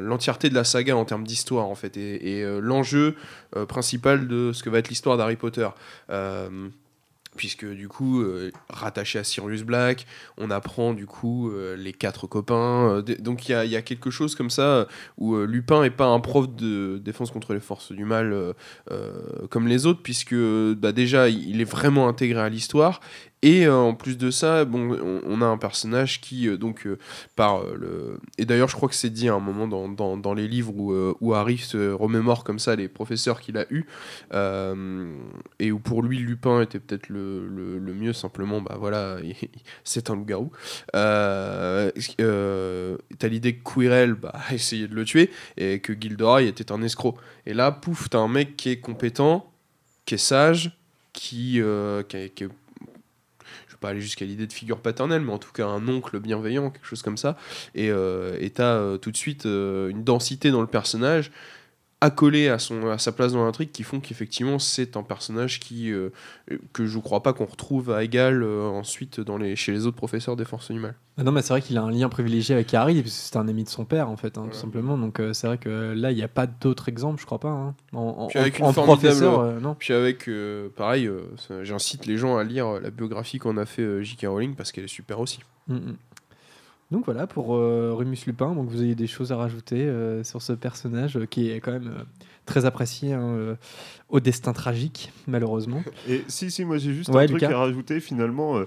[0.06, 3.14] l'entièreté de la saga en termes d'histoire en fait et, euh, l'enjeu
[3.56, 5.68] euh, principal de ce que va être l'histoire d'Harry Potter.
[7.36, 10.06] Puisque du coup, euh, rattaché à Sirius Black,
[10.38, 12.88] on apprend du coup euh, les quatre copains.
[12.90, 16.48] euh, donc il y a, quelque chose comme ça où Lupin est pas un prof
[16.48, 18.54] de défense contre les forces du mal
[19.50, 23.00] comme les autres, puisque bah, déjà il est vraiment intégré à l'histoire.
[23.42, 26.98] Et euh, en plus de ça, bon, on, a un personnage qui, euh, donc, euh,
[27.36, 28.18] par le.
[28.38, 30.72] Et d'ailleurs, je crois que c'est dit à un moment dans, dans, dans les livres
[30.74, 33.84] où, où Harry se remémore comme ça les professeurs qu'il a eus,
[35.58, 39.18] et où pour lui, Lupin était peut-être le, le, mieux, simplement, bah voilà,
[39.84, 40.50] c'est un loup-garou.
[40.92, 41.90] T'as
[43.22, 47.16] l'idée que Quirrell bah, a essayé de le tuer, et que Gilderoy était un escroc.
[47.44, 49.52] Et là, pouf, t'as un mec qui est compétent,
[50.06, 50.78] qui est sage,
[51.12, 51.60] qui,
[52.08, 52.44] qui,
[53.76, 56.86] pas aller jusqu'à l'idée de figure paternelle, mais en tout cas un oncle bienveillant, quelque
[56.86, 57.36] chose comme ça.
[57.74, 61.30] Et euh, et t'as euh, tout de suite euh, une densité dans le personnage
[62.06, 65.92] accolé à, son, à sa place dans l'intrigue qui font qu'effectivement c'est un personnage qui
[65.92, 66.10] euh,
[66.72, 69.96] que je crois pas qu'on retrouve à égal euh, ensuite dans les, chez les autres
[69.96, 70.94] professeurs des forces mal.
[71.18, 73.36] Ah non, mais c'est vrai qu'il a un lien privilégié avec Harry, parce que c'est
[73.36, 74.98] un ami de son père, en fait, hein, tout simplement.
[74.98, 77.48] Donc euh, c'est vrai que là, il n'y a pas d'autres exemples, je crois pas.
[77.48, 77.74] hein.
[77.94, 79.74] En, en- Puis avec en- une professeur, non.
[79.78, 80.28] Puis avec,
[80.76, 81.10] pareil,
[81.62, 84.26] j'incite les gens à lire la biographie qu'on a fait J.K.
[84.26, 85.40] Rowling parce qu'elle est super aussi.
[85.68, 85.96] Mm, mm.
[86.92, 90.40] Donc voilà, pour euh, Remus Lupin, donc vous avez des choses à rajouter euh, sur
[90.40, 92.02] ce personnage euh, qui est quand même euh,
[92.44, 93.56] très apprécié hein,
[94.08, 95.82] au destin tragique, malheureusement.
[96.08, 97.98] Et si, si, moi j'ai juste Ouais, un truc à rajouter.
[97.98, 98.60] Finalement,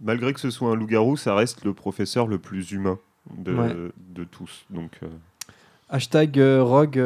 [0.00, 2.98] malgré que ce soit un loup-garou, ça reste le professeur le plus humain
[3.36, 3.74] de, Ouais.
[3.96, 4.66] de tous.
[4.70, 5.00] Donc,
[5.90, 7.00] Hashtag Rogue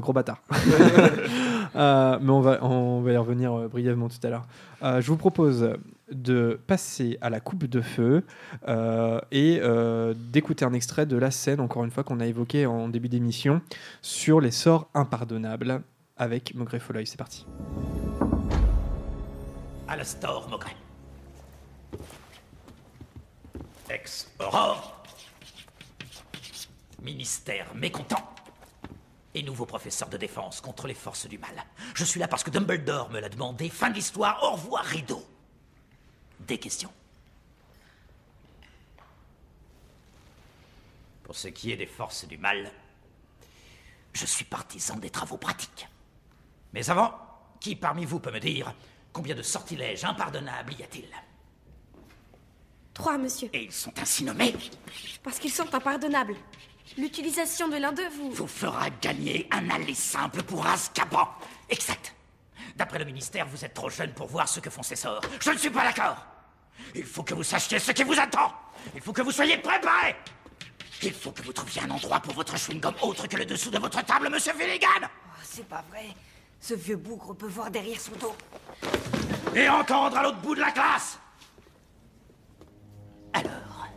[0.00, 0.40] gros bâtard.
[1.74, 4.46] Euh, mais on va, y revenir euh, brièvement tout à l'heure.
[4.82, 5.74] Euh, je vous propose
[6.10, 8.24] de passer à la coupe de feu
[9.30, 9.60] et
[10.14, 13.62] d'écouter un extrait de la scène, encore une fois, qu'on a évoqué en début d'émission,
[14.02, 15.82] sur les sorts impardonnables
[16.18, 17.06] avec Maugret Folloy.
[17.06, 17.46] C'est parti.
[20.50, 20.76] Mogret.
[23.88, 25.02] Ex-Aurore.
[27.02, 28.32] Ministère mécontent.
[29.34, 31.64] Et nouveau professeur de défense contre les forces du mal.
[31.94, 33.70] Je suis là parce que Dumbledore me l'a demandé.
[33.70, 34.42] Fin de l'histoire.
[34.42, 35.24] Au revoir, rideau.
[36.40, 36.92] Des questions
[41.22, 42.70] Pour ce qui est des forces du mal,
[44.12, 45.88] je suis partisan des travaux pratiques.
[46.72, 47.14] Mais avant,
[47.60, 48.74] qui parmi vous peut me dire
[49.12, 51.08] combien de sortilèges impardonnables y a-t-il?
[52.92, 53.48] Trois, monsieur.
[53.52, 54.54] Et ils sont ainsi nommés
[55.22, 56.36] Parce qu'ils sont impardonnables.
[56.98, 58.30] L'utilisation de l'un d'eux vous...
[58.32, 61.28] vous fera gagner un aller simple pour Azkaban.
[61.70, 62.14] Exact.
[62.76, 65.20] D'après le ministère, vous êtes trop jeune pour voir ce que font ces sorts.
[65.40, 66.16] Je ne suis pas d'accord.
[66.94, 68.52] Il faut que vous sachiez ce qui vous attend.
[68.94, 70.16] Il faut que vous soyez préparés.
[71.02, 73.78] Il faut que vous trouviez un endroit pour votre chewing-gum autre que le dessous de
[73.78, 74.88] votre table, monsieur Finnegan.
[75.04, 76.06] Oh, c'est pas vrai.
[76.60, 78.36] Ce vieux bougre peut voir derrière son dos.
[79.54, 81.18] Et entendre à l'autre bout de la classe.
[83.32, 83.88] Alors,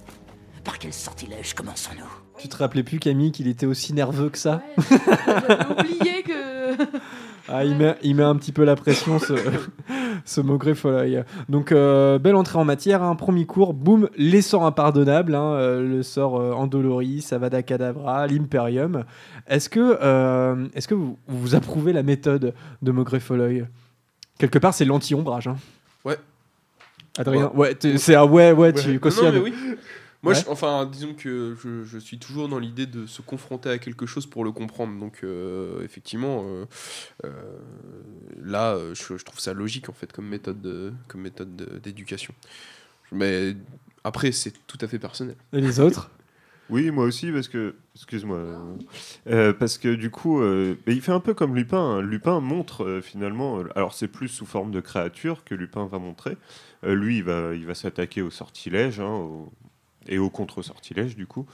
[0.64, 2.25] par quel sortilège commençons-nous?
[2.38, 6.84] Tu te rappelais plus, Camille, qu'il était aussi nerveux que ça J'avais oublié que.
[7.48, 9.34] Ah, il, met, il met un petit peu la pression, ce,
[10.26, 11.24] ce Maugré Folloy.
[11.48, 13.04] Donc, euh, belle entrée en matière.
[13.04, 13.16] hein.
[13.16, 15.36] Premier cours, boum, les sorts impardonnables.
[15.36, 19.04] hein, euh, le sort euh, Andoloris, Avada Kedavra, l'Imperium.
[19.48, 23.64] Est-ce que, euh, est-ce que vous, vous approuvez la méthode de Maugré Folloy
[24.40, 25.46] Quelque part, c'est l'anti-ombrage.
[25.48, 25.58] hein.
[26.04, 26.18] Ouais.
[27.20, 29.54] Adrien, ouais, c'est un ouais, ouais, tu Non, mais oui.
[30.26, 30.42] Moi, Ouais.
[30.44, 34.06] je- enfin, disons que je, je suis toujours dans l'idée de se confronter à quelque
[34.06, 35.00] chose pour le comprendre.
[35.00, 36.66] Donc, euh, effectivement, euh,
[37.26, 37.32] euh,
[38.44, 42.34] là, je, je trouve ça logique en fait comme méthode, de- comme méthode de- d'éducation.
[43.12, 43.56] Mais
[44.04, 45.36] après, c'est tout à fait personnel.
[45.54, 46.10] Et les autres?
[46.72, 47.76] Oui, moi aussi, parce que.
[47.94, 48.40] Excuse-moi.
[49.28, 51.78] Euh, parce que du coup, euh, il fait un peu comme Lupin.
[51.78, 52.02] hein.
[52.02, 53.60] Lupin montre euh, finalement.
[53.76, 56.38] alors, c'est plus sous forme de créature que Lupin va montrer.
[56.84, 59.54] Euh, lui, il va, il va s'attaquer au sortilège hein, au-
[60.08, 61.46] et au contre-sortilège, du coup.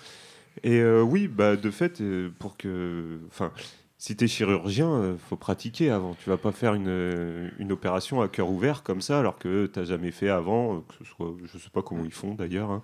[0.63, 3.19] Et euh, oui, bah, de fait, euh, pour que.
[3.27, 3.51] Enfin.
[3.97, 6.15] Si tu es chirurgien, euh, faut pratiquer avant.
[6.15, 9.85] Tu vas pas faire une, une opération à cœur ouvert comme ça, alors que tu
[9.85, 10.81] jamais fait avant.
[10.81, 12.71] Que ce soit, je sais pas comment ils font d'ailleurs.
[12.71, 12.81] hein.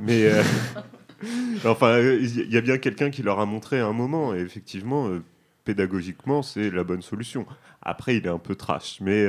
[0.00, 0.30] Mais
[1.66, 4.34] enfin, il y a bien quelqu'un qui leur a montré à un moment.
[4.34, 5.10] Et effectivement,
[5.64, 7.44] pédagogiquement, c'est la bonne solution.
[7.82, 9.26] Après, il est un peu trash, mais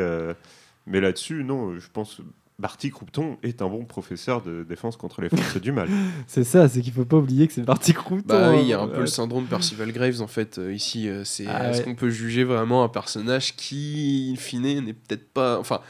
[0.86, 2.22] mais là-dessus, non, je pense.
[2.60, 5.88] Barty Croupton est un bon professeur de défense contre les forces du mal.
[6.28, 8.24] C'est ça, c'est qu'il faut pas oublier que c'est parti crouton.
[8.26, 8.86] Bah oui, il y a hein.
[8.86, 11.08] un peu le syndrome de Percival Graves en fait euh, ici.
[11.08, 11.84] euh, c'est Ah est-ce ouais.
[11.86, 15.82] qu'on peut juger vraiment un personnage qui, in fine, n'est peut-être pas, enfin,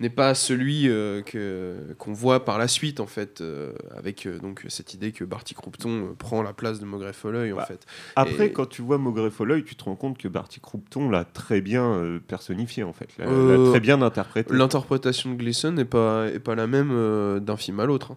[0.00, 4.38] n'est pas celui euh, que qu'on voit par la suite en fait, euh, avec euh,
[4.38, 7.86] donc cette idée que Barty Croupton prend la place de Maugret Folleuil en Bah, fait.
[8.16, 11.24] Après, Et- quand tu vois Maugret Folleuil, tu te rends compte que Barty Croupton l'a
[11.24, 13.08] très bien personnifié, en fait.
[13.18, 14.52] L'a l'a très bien interprété.
[14.54, 18.12] L'interprétation de Gleason n'est pas, est pas la même d'un film à l'autre.
[18.12, 18.16] hein.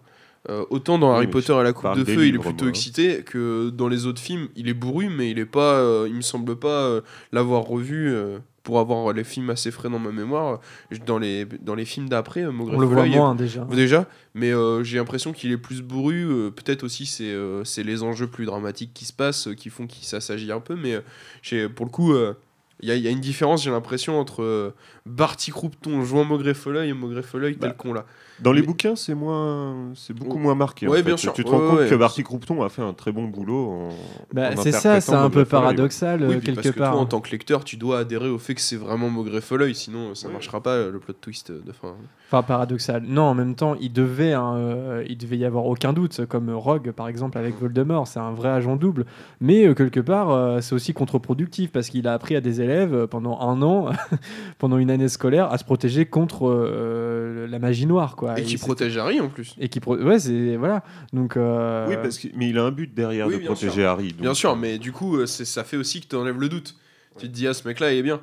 [0.50, 2.70] Euh, autant dans Oui, Harry Potter et la Coupe de Feu, il est plutôt moi.
[2.70, 6.14] excité que dans les autres films, il est bourru, mais il est pas, euh, il
[6.14, 7.00] me semble pas euh,
[7.32, 10.60] l'avoir revu euh, pour avoir les films assez frais dans ma mémoire.
[11.06, 13.64] Dans les, dans les films d'après, euh, On le voit moins, euh, déjà.
[13.64, 16.26] Déjà, mais euh, j'ai l'impression qu'il est plus bourru.
[16.30, 19.70] euh, Peut-être aussi c'est euh, c'est les enjeux plus dramatiques qui se passent euh, qui
[19.70, 21.00] font qu'il s'assagit un peu, mais euh,
[21.42, 22.12] j'ai- pour le coup.
[22.12, 22.34] euh,
[22.80, 24.74] il y, a- il y a une différence, j'ai l'impression, entre euh,
[25.06, 28.06] Barty Croupton jouant Maugret Folleuil et Maugret Folleuil tel Bah, qu'on l'a.
[28.40, 30.88] Dans les Mais- bouquins, c'est moins, c'est beaucoup moins marqué.
[30.88, 31.02] en ouais, fait.
[31.04, 31.34] bien sûr.
[31.34, 31.88] Tu te Ouais, rends compte ouais.
[31.90, 33.68] que Barty Croupton a fait un très bon boulot.
[33.70, 33.88] En,
[34.32, 36.92] Bah, en c'est ça, c'est un peu paradoxal Oui, euh, puis parce quelque que part.
[36.92, 39.74] toi, en tant que lecteur, tu dois adhérer au fait que c'est vraiment Maugret Folleuil,
[39.74, 41.94] sinon euh, ça marchera pas euh, le plot twist de fin.
[42.28, 43.04] Enfin, paradoxal.
[43.06, 46.50] Non, en même temps, il devait, hein, euh, il devait y avoir aucun doute, comme
[46.50, 48.08] Rogue, par exemple, avec Voldemort.
[48.08, 49.04] C'est un vrai agent double.
[49.40, 53.06] Mais euh, quelque part, euh, c'est aussi contre-productif parce qu'il a appris à des élèves
[53.06, 53.90] pendant un an,
[54.58, 58.38] pendant une année scolaire, à se protéger contre euh, la magie noire, quoi.
[58.40, 59.54] Et qui protège Harry en plus.
[59.60, 60.82] Et qui pro- ouais, c'est voilà.
[61.12, 61.36] Donc.
[61.36, 63.88] euh, Oui, parce que, mais il a un but derrière Oui, de protéger sûr.
[63.88, 64.08] Harry.
[64.12, 66.48] donc, Bien sûr, euh, mais du coup, c'est- ça fait aussi que tu enlèves le
[66.48, 66.76] doute.
[67.18, 68.20] Tu te dis, ah, ce mec-là, il est bien.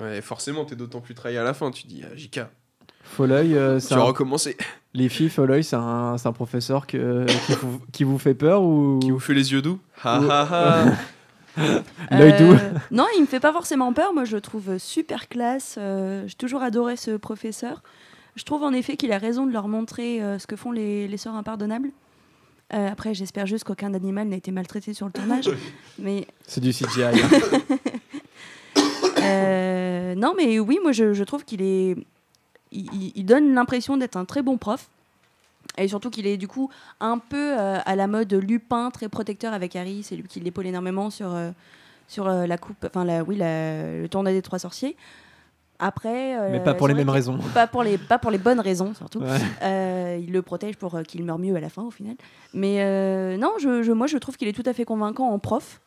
[0.00, 1.70] Ouais, forcément, t'es d'autant plus trahi à la fin.
[1.70, 2.40] Tu te dis, ah, JK,
[3.04, 4.56] Folleuil, euh, tu c'est vas un- recommencer.
[4.94, 8.62] les filles, Folleuil, c'est un, c'est un professeur que, qui, vous, qui vous fait peur
[8.62, 10.84] ou Qui vous fait les yeux doux Ha Ou- ha ha
[12.10, 12.58] L'œil Euh, doux.
[12.90, 14.12] Non, il me fait pas forcément peur.
[14.14, 15.76] Moi, je le trouve super classe.
[15.78, 17.82] Euh, J'ai toujours adoré ce professeur.
[18.36, 21.08] Je trouve en effet qu'il a raison de leur montrer euh, ce que font les,
[21.08, 21.90] les sœurs impardonnables.
[22.74, 25.50] Euh, après, j'espère juste qu'aucun animal n'a été maltraité sur le tournage.
[25.98, 27.02] mais C'est du CGI.
[27.04, 27.12] hein.
[29.22, 31.96] euh, non, mais oui, moi, je, je trouve qu'il est.
[32.70, 34.88] Il donne l'impression d'être un très bon prof.
[35.76, 39.52] Et surtout qu'il est du coup un peu euh, à la mode Lupin, très protecteur
[39.52, 40.02] avec Harry.
[40.02, 41.50] C'est lui qui l'épaule énormément sur, euh,
[42.08, 44.96] sur euh, la coupe, enfin la, oui, la- le tournoi des trois sorciers.
[45.80, 47.38] Après, euh, Mais pas pour les mêmes raisons.
[47.54, 49.20] Pas pour les, pas pour les bonnes raisons surtout.
[49.20, 49.38] Ouais.
[49.62, 52.16] Euh, il le protège pour euh, qu'il meure mieux à la fin au final.
[52.52, 55.80] Mais non, je, je- moi je trouve qu'il est tout à fait convaincant en prof.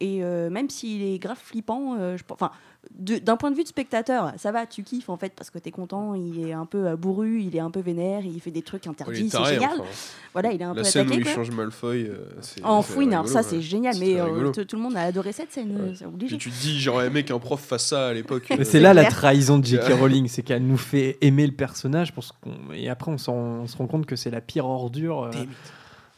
[0.00, 2.50] Et même s'il est grave flippant, je, enfin,
[2.98, 5.70] d'un point de vue de spectateur, ça va, tu kiffes en fait parce que t'es
[5.70, 6.14] content.
[6.14, 8.86] Il est un peu euh, bourru, il est un peu vénère, il fait des trucs
[8.86, 9.70] interdits, c'est génial.
[9.80, 9.84] enfin.
[10.32, 11.22] voilà, il est un La peu scène attaqué.
[11.24, 12.06] où il change Malfoy.
[12.08, 12.26] euh,
[12.62, 13.46] En fouine, alors ça ouais.
[13.48, 16.36] c'est génial, mais euh, tout le monde a adoré cette scène, c'est obligé.
[16.36, 18.46] Et tu te dis, j'aurais aimé qu'un prof fasse ça à l'époque.
[18.50, 19.92] Mais euh, c'est là la trahison de J.K.
[20.00, 23.30] Rowling, c'est qu'elle nous fait aimer le personnage pour ce qu'on- et après on, se
[23.76, 25.30] rend compte que c'est la pire ordure euh,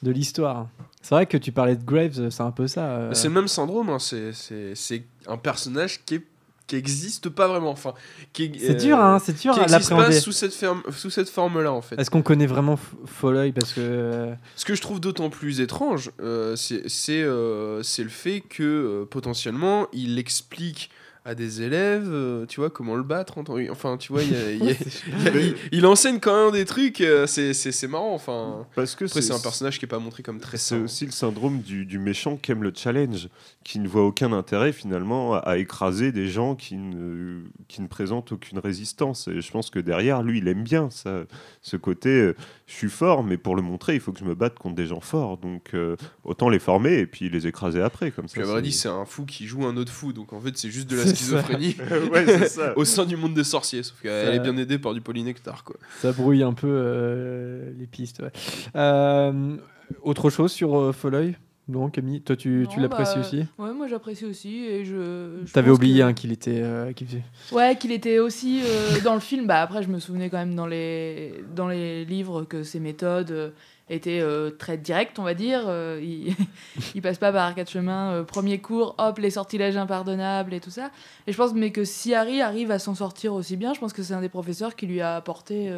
[0.02, 0.68] de l'histoire.
[1.02, 2.86] C'est vrai que tu parlais de Graves, c'est un peu ça.
[2.86, 3.14] euh.
[3.14, 6.22] C'est le même syndrome, hein, c'est- c'est c'est un personnage qui est
[6.66, 7.94] qui existe pas vraiment enfin
[8.32, 11.28] qui est- C'est dur, hein, c'est dur qui existe pas sous cette ferme sous cette
[11.28, 11.94] forme là en fait.
[12.00, 16.10] Est-ce qu'on connaît vraiment Folloy parce que euh, Ce que je trouve d'autant plus étrange,
[16.20, 20.90] euh, c'est c'est, euh, c'est le fait que euh, potentiellement il explique
[21.26, 23.36] à des élèves, euh, tu vois, comment le battre.
[23.38, 24.74] en temps- Enfin, tu vois, il, y a- il y a-
[25.18, 28.14] il y a- il- il enseigne quand même des trucs, euh, c'est- c'est c'est marrant.
[28.14, 31.04] Enfin, Parce que après, c'est- un personnage qui est pas montré comme très C'est aussi
[31.04, 33.28] le syndrome du, du méchant qui aime le challenge,
[33.64, 37.88] qui ne voit aucun intérêt finalement à, à écraser des gens qui ne, qui ne
[37.88, 39.26] présentent aucune résistance.
[39.28, 41.24] Et je pense que derrière, lui, il aime bien ça,
[41.60, 42.36] ce côté euh,
[42.66, 44.86] je suis fort, mais pour le montrer, il faut que je me batte contre des
[44.86, 45.38] gens forts.
[45.38, 48.10] Donc euh, autant les former et puis les écraser après.
[48.10, 50.56] Comme ça, Puis dit, c'est un fou qui joue un autre fou, donc en fait,
[50.58, 51.98] c'est juste de la schizophrénie ça.
[52.10, 52.72] Ouais, c'est ça.
[52.76, 53.82] au sein du monde des sorciers.
[53.84, 55.76] Sauf qu'elle Ça- est bien aidée par du polynectar, quoi.
[56.00, 58.20] ça brouille un peu euh, les pistes.
[58.20, 58.32] ouais.
[58.74, 59.56] Euh,
[60.02, 61.36] autre chose sur euh, Folloy
[61.68, 65.40] Non, Camille, toi tu, tu Non, l'apprécies bah, aussi Ouais, moi j'apprécie aussi et je.
[65.44, 66.60] je T'avais oublié que- hein, qu'il était.
[66.62, 69.48] euh, faisait- Ouais, qu'il était aussi euh, dans le film.
[69.48, 73.32] Bah après, je me souvenais quand même dans les dans les livres que ses méthodes
[73.32, 73.50] euh,
[73.90, 75.62] étaient euh, très directes, on va dire.
[76.00, 76.36] Il,
[76.94, 78.22] il passe pas par quatre chemins.
[78.22, 80.92] premier cours, hop, les sortilèges impardonnables et tout ça.
[81.26, 83.92] Et je pense, mais que si Harry arrive à s'en sortir aussi bien, je pense
[83.92, 85.68] que c'est un des professeurs qui lui a apporté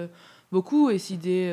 [0.52, 1.50] beaucoup et si des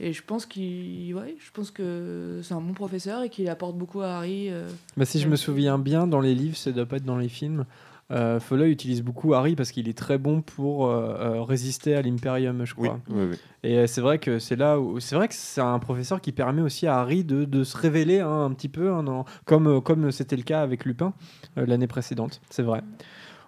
[0.00, 3.76] et je pense qu'il ouais, je pense que c'est un bon professeur et qu'il apporte
[3.76, 4.48] beaucoup à Harry.
[4.50, 7.18] euh, Bah, si je me souviens bien, dans les livres, ça doit pas être dans
[7.18, 7.64] les films.
[8.10, 12.02] Euh, Folloy utilise beaucoup Harry parce qu'il est très bon pour euh, euh, résister à
[12.02, 13.00] l'Imperium, je crois.
[13.08, 13.36] oui, oui.
[13.62, 16.30] Et euh, c'est vrai que c'est là où c'est vrai que c'est un professeur qui
[16.30, 19.80] permet aussi à Harry de, de se révéler hein, un petit peu, hein, dans- comme
[19.80, 21.14] comme c'était le cas avec Lupin
[21.56, 22.42] euh, l'année précédente.
[22.50, 22.82] C'est vrai.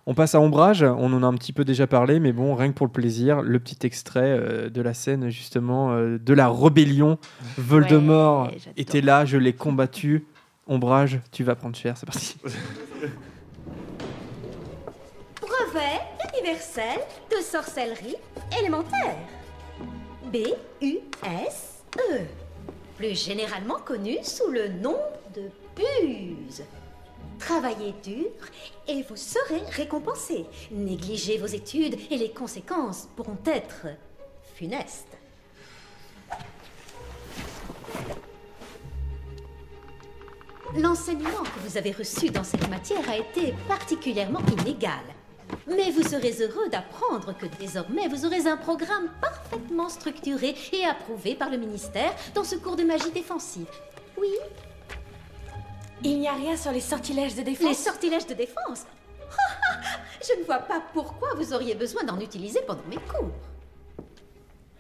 [0.09, 2.69] On passe à Ombrage, on en a un petit peu déjà parlé, mais bon, rien
[2.69, 6.49] que pour le plaisir, le petit extrait euh, de la scène justement euh, de la
[6.49, 7.19] rébellion.
[7.59, 10.25] Voldemort Ouais, était là, je l'ai combattu.
[10.69, 12.37] Ombrage, tu vas prendre cher, c'est parti.
[15.41, 16.01] Brevet
[16.39, 17.01] universel
[17.31, 18.15] de sorcellerie
[18.61, 19.17] élémentaire.
[20.33, 22.21] B-U-S-E.
[22.97, 24.97] Plus généralement connu sous le nom
[25.35, 25.43] de
[25.75, 26.63] buse.
[27.39, 28.31] Travaillez dur
[28.89, 30.47] et vous serez récompensé.
[30.71, 33.87] Négligez vos études et les conséquences pourront être
[34.55, 35.17] funestes.
[40.77, 45.01] L'enseignement que vous avez reçu dans cette matière a été particulièrement inégal.
[45.67, 51.35] Mais vous serez heureux d'apprendre que désormais vous aurez un programme parfaitement structuré et approuvé
[51.35, 53.69] par le ministère dans ce cours de magie défensive.
[54.19, 54.29] Oui
[56.05, 58.87] Il n'y a rien sur les sortilèges de défense Les sortilèges de défense?
[60.27, 63.31] Je ne vois pas pourquoi vous auriez besoin d'en utiliser pendant mes cours.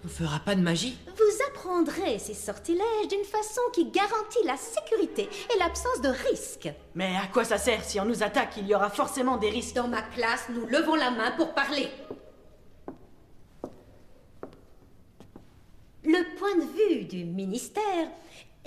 [0.05, 5.29] On fera pas de magie Vous apprendrez ces sortilèges d'une façon qui garantit la sécurité
[5.53, 6.69] et l'absence de risque.
[6.95, 9.75] Mais à quoi ça sert Si on nous attaque, il y aura forcément des risques.
[9.75, 11.89] Dans ma classe, nous levons la main pour parler.
[16.05, 18.09] Le point de vue du ministère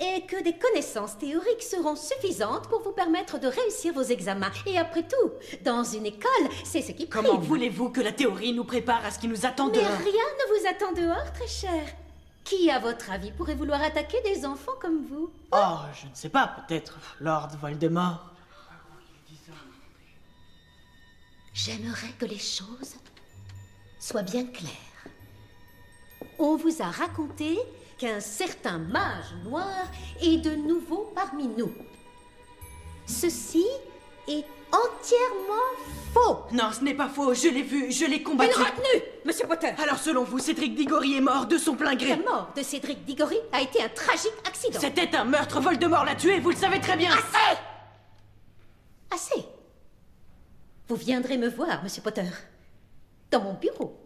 [0.00, 4.50] est que des connaissances théoriques seront suffisantes pour vous permettre de réussir vos examens.
[4.66, 5.30] Et après tout,
[5.62, 7.24] dans une école, c'est ce qui prime.
[7.24, 10.12] Comment voulez-vous que la théorie nous prépare à ce qui nous attend Mais dehors rien
[10.12, 11.82] ne vous attend dehors, très cher.
[12.44, 15.30] Qui, à votre avis, pourrait vouloir attaquer des enfants comme vous?
[15.52, 18.30] Oh, je ne sais pas, peut-être Lord Voldemort.
[21.52, 22.96] J'aimerais que les choses
[23.98, 24.70] soient bien claires.
[26.38, 27.58] On vous a raconté
[28.00, 29.86] qu'un certain mage noir
[30.22, 31.70] est de nouveau parmi nous.
[33.04, 33.66] Ceci
[34.26, 35.68] est entièrement
[36.14, 36.38] faux.
[36.52, 38.58] Non, ce n'est pas faux, je l'ai vu, je l'ai combattu.
[38.58, 39.72] Une retenue, Monsieur Potter.
[39.82, 42.08] Alors selon vous, Cédric Diggory est mort de son plein gré?
[42.08, 44.80] La mort de Cédric Diggory a été un tragique accident.
[44.80, 47.10] C'était un meurtre, Voldemort l'a tué, vous le savez très bien.
[47.12, 47.58] Assez
[49.10, 49.44] Assez.
[50.88, 52.30] Vous viendrez me voir, Monsieur Potter,
[53.30, 53.99] dans mon bureau.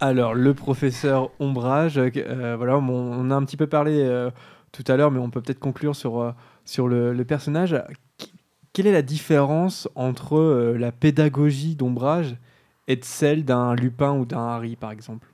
[0.00, 4.30] Alors, le professeur Ombrage, euh, voilà, on, on a un petit peu parlé euh,
[4.72, 6.32] tout à l'heure, mais on peut peut-être conclure sur, euh,
[6.64, 7.76] sur le, le personnage.
[8.72, 12.36] Quelle est la différence entre la pédagogie d'Ombrage
[12.86, 15.26] et de celle d'un Lupin ou d'un Harry, par exemple?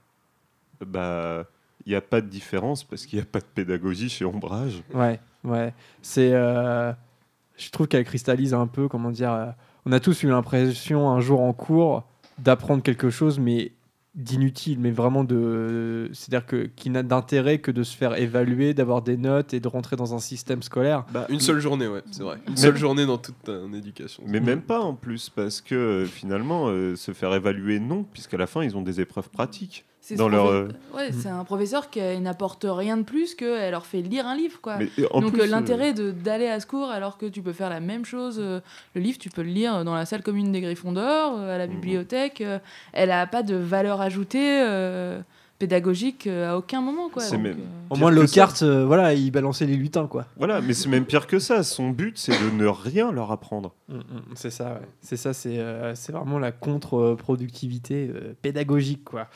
[0.87, 1.45] Bah,
[1.85, 4.83] il n'y a pas de différence parce qu'il n'y a pas de pédagogie chez Ombrage.
[4.95, 5.75] Ouais, ouais.
[6.01, 9.53] C'est, je trouve qu'elle cristallise un peu, comment dire.
[9.85, 12.05] on a tous eu l'impression un jour en cours
[12.39, 13.73] d'apprendre quelque chose, mais
[14.15, 16.09] d'inutile, mais vraiment de.
[16.13, 19.69] C'est-à-dire que, qui n'a d'intérêt que de se faire évaluer, d'avoir des notes et de
[19.69, 21.05] rentrer dans un système scolaire.
[21.29, 22.39] Une seule journée, ouais, c'est vrai.
[22.49, 24.23] Une seule journée dans toute ton éducation.
[24.27, 28.37] Mais même pas en plus, parce que euh, finalement, euh, se faire évaluer, non, puisqu'à
[28.37, 29.85] la fin, ils ont des épreuves pratiques.
[30.07, 33.05] C'est Dans ce leur, profe- euh, Ouais, c'est un professeur qui euh, n'apporte rien de
[33.05, 34.59] plus qu'elle leur fait lire un livre.
[34.61, 34.75] Quoi.
[34.99, 37.81] Euh, Donc plus, l'intérêt de- d'aller à ce cours alors que tu peux faire la
[37.81, 38.61] même chose, euh,
[38.95, 41.57] le livre tu peux le lire dans la salle commune des Griffons d'Or, euh, à
[41.57, 42.59] la bibliothèque, euh,
[42.93, 45.23] elle a pas de valeur ajoutée euh,
[45.59, 47.09] pédagogique euh, à aucun moment.
[47.09, 47.23] Quoi.
[47.23, 50.27] C'est Donc, même- euh, Au moins, Lockhart, euh, voilà, il balançait les lutins, quoi.
[50.37, 51.63] Voilà, mais c'est même pire que ça.
[51.63, 53.73] Son but, c'est de ne rien leur apprendre.
[53.89, 54.03] Mm, mm,
[54.35, 54.89] C'est ça, ouais.
[55.01, 59.29] C'est ça, c'est euh, c'est vraiment la contre-productivité euh, pédagogique, quoi.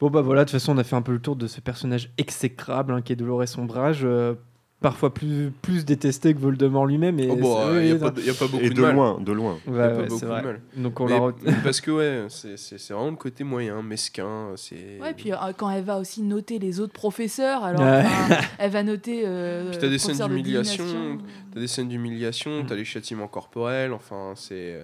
[0.00, 1.60] Bon, bah voilà, de toute façon, on a fait un peu le tour de ce
[1.60, 4.00] personnage exécrable hein, qui est Dolores Sombrage.
[4.04, 4.34] euh,
[4.78, 7.18] parfois plus, plus détesté que Voldemort lui-même.
[7.18, 8.94] et Oh, bon, c'est- euh, a pas de- a beaucoup Et de de mal.
[8.94, 9.56] loin, de loin.
[9.66, 10.60] Il y Ouais, a pas ouais, beaucoup de mal.
[10.76, 11.34] Donc on Mais- la re-
[11.64, 14.50] parce que ouais, c'est- c'est c'est vraiment le côté moyen, mesquin.
[14.56, 15.00] C'est.
[15.00, 18.02] Ouais, puis euh, quand elle va aussi noter les autres professeurs, alors Ouais.
[18.04, 19.22] enfin, elle va noter.
[19.24, 21.18] Euh, Puis t'as des scènes de d'humiliation, divination.
[21.54, 24.78] t'as des scènes d'humiliation, t'as les châtiments corporels, enfin c'est.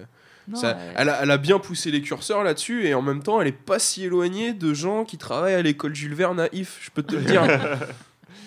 [0.47, 3.23] Non, ça- elle- elle, a, elle a bien poussé les curseurs là-dessus et en même
[3.23, 6.47] temps elle est pas si éloignée de gens qui travaillent à l'école Jules Verne à
[6.53, 7.43] If, je peux te le dire.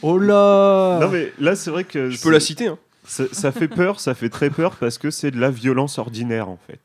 [0.03, 2.11] Oh là Non, mais là, c'est vrai que.
[2.11, 2.67] Je peux la citer.
[2.67, 2.79] Hein.
[3.07, 6.51] Ça, ça fait peur, ça fait très peur parce que c'est de la violence ordinaire
[6.51, 6.81] en fait.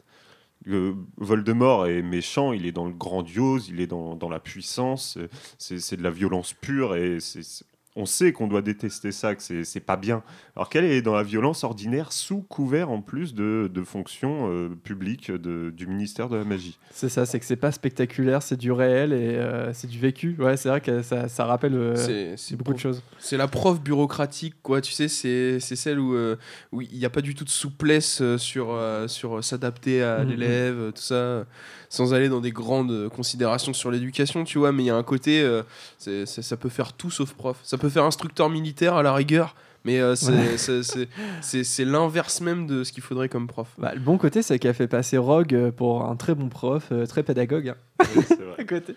[0.70, 5.18] Euh, Voldemort est méchant, il est dans le grandiose, il est dans, dans la puissance,
[5.18, 7.64] euh, c'est de la violence pure et c'est-
[7.96, 10.24] on sait qu'on doit détester ça, que c'est c'est pas bien.
[10.56, 14.70] Alors qu'elle est dans la violence ordinaire sous couvert en plus de, de fonctions euh,
[14.84, 16.78] publiques de- du ministère de la magie.
[16.92, 20.36] C'est ça, c'est que c'est pas spectaculaire, c'est du réel et euh, c'est du vécu.
[20.40, 23.02] Ouais, c'est vrai que ça, ça rappelle euh, beaucoup de choses.
[23.20, 24.80] C'est la prof bureaucratique, quoi.
[24.82, 26.38] Tu sais, c'est c'est celle où euh,
[26.72, 30.30] où il n'y a pas du tout de souplesse sur, euh, sur s'adapter à Mhm.
[30.30, 31.46] l'élève, tout ça,
[31.90, 34.72] sans aller dans des grandes considérations sur l'éducation, tu vois.
[34.72, 35.64] Mais il y a un côté, euh,
[35.98, 37.58] ça peut faire tout sauf prof.
[37.64, 39.56] Ça peut faire instructeur militaire à la rigueur,
[39.86, 43.68] mais euh, c'est l'inverse même de ce qu'il faudrait comme prof.
[43.78, 46.88] Bah, le bon côté, c'est qu'elle fait passer Rogue euh, pour un très bon prof,
[46.92, 47.70] euh, très pédagogue.
[47.70, 47.76] hein.
[48.58, 48.96] À côté.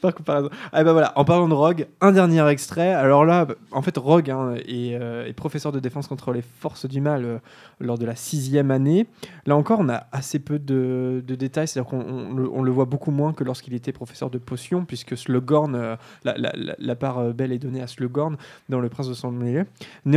[0.00, 0.48] Par comparaison.
[0.72, 2.92] Ah bah voilà, en parlant de Rogue, un dernier extrait.
[2.92, 6.86] Alors là, en fait, Rogue hein, est, euh, est professeur de défense contre les forces
[6.86, 7.38] du mal euh,
[7.80, 9.06] lors de la sixième année.
[9.46, 12.70] Là encore, on a assez peu de, de détails, c'est-à-dire qu'on on le, on le
[12.70, 16.76] voit beaucoup moins que lorsqu'il était professeur de potions, puisque Slughorn, euh, la, la- la-
[16.78, 18.36] la part euh, belle est donnée à Slughorn
[18.68, 19.64] dans Le Prince de Sang Mêlé.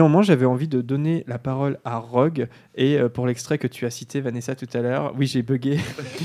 [0.10, 3.86] Néanmoins, j'avais envie de donner la parole à Rogue, et euh, pour l'extrait que tu
[3.86, 5.78] as cité, Vanessa, tout à l'heure, oui, j'ai bugué.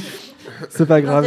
[0.71, 1.23] C'est pas grave.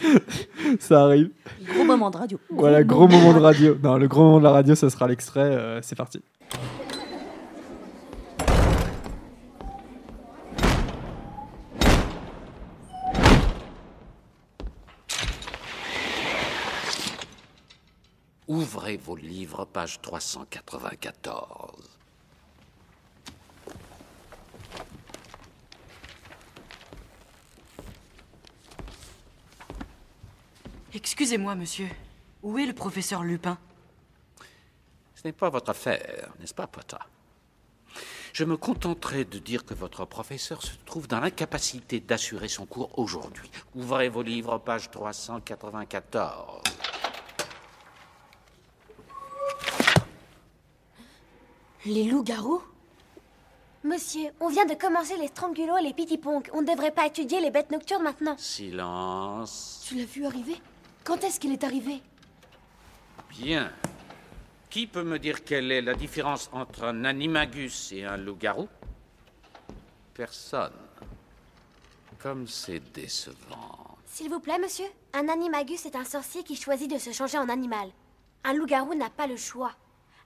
[0.78, 1.30] ça arrive.
[1.74, 2.38] Gros moment de radio.
[2.48, 3.76] Voilà, gros moment de radio.
[3.82, 5.40] Non, le gros moment de la radio, ça sera l'extrait.
[5.40, 6.22] euh, c'est parti.
[18.48, 21.92] Ouvrez vos livres, page 394.
[30.94, 31.88] Excusez-moi, monsieur.
[32.42, 33.56] Où est le professeur Lupin?
[35.14, 36.96] Ce n'est pas votre affaire, n'est-ce pas, Potter
[38.32, 42.98] Je me contenterai de dire que votre professeur se trouve dans l'incapacité d'assurer son cours
[42.98, 43.48] aujourd'hui.
[43.76, 46.71] Ouvrez vos livres, page 394.
[51.84, 52.62] Les loups-garous?
[53.82, 56.48] Monsieur, on vient de commencer les strangulos et les pitiponks.
[56.52, 58.36] On ne devrait pas étudier les bêtes nocturnes maintenant.
[58.38, 59.84] Silence.
[59.88, 60.60] Tu l'as vu arriver?
[61.02, 62.00] Quand est-ce qu'il est arrivé?
[63.30, 63.72] Bien.
[64.70, 68.68] Qui peut me dire quelle est la différence entre un animagus et un loup-garou?
[70.14, 70.72] Personne.
[72.20, 73.98] Comme c'est décevant.
[74.06, 77.48] S'il vous plaît, monsieur, un animagus est un sorcier qui choisit de se changer en
[77.48, 77.90] animal.
[78.44, 79.72] Un loup-garou n'a pas le choix.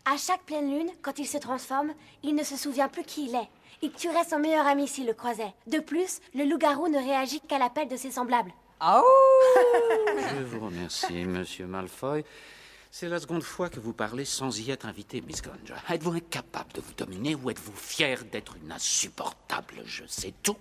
[0.08, 1.92] À chaque pleine lune, quand il se transforme,
[2.22, 3.48] il ne se souvient plus qui il est.
[3.82, 5.52] Il tuerait son meilleur ami s'il le croisait.
[5.66, 8.52] De plus, le loup-garou ne réagit qu'à l'appel de ses semblables.
[8.80, 12.24] Je vous remercie, monsieur Malfoy.
[12.92, 15.74] C'est la seconde fois que vous parlez sans y être invité, Miss Granger.
[15.90, 20.56] Êtes-vous incapable de vous dominer ou êtes-vous fier d'être une insupportable Je sais tout?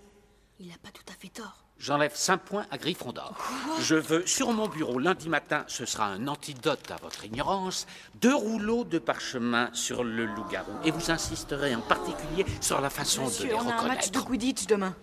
[0.60, 1.65] Il n'a pas tout à fait tort.
[1.78, 3.36] J'enlève 5 points à Gryffondor.
[3.82, 7.86] Je veux sur mon bureau lundi matin, ce sera un antidote à votre ignorance,
[8.22, 10.72] deux rouleaux de parchemin sur le loup-garou.
[10.84, 13.78] Et vous insisterez en particulier sur la façon Monsieur, de les on a un match
[13.78, 14.12] reconnaître.
[14.12, 14.96] de Quidditch demain.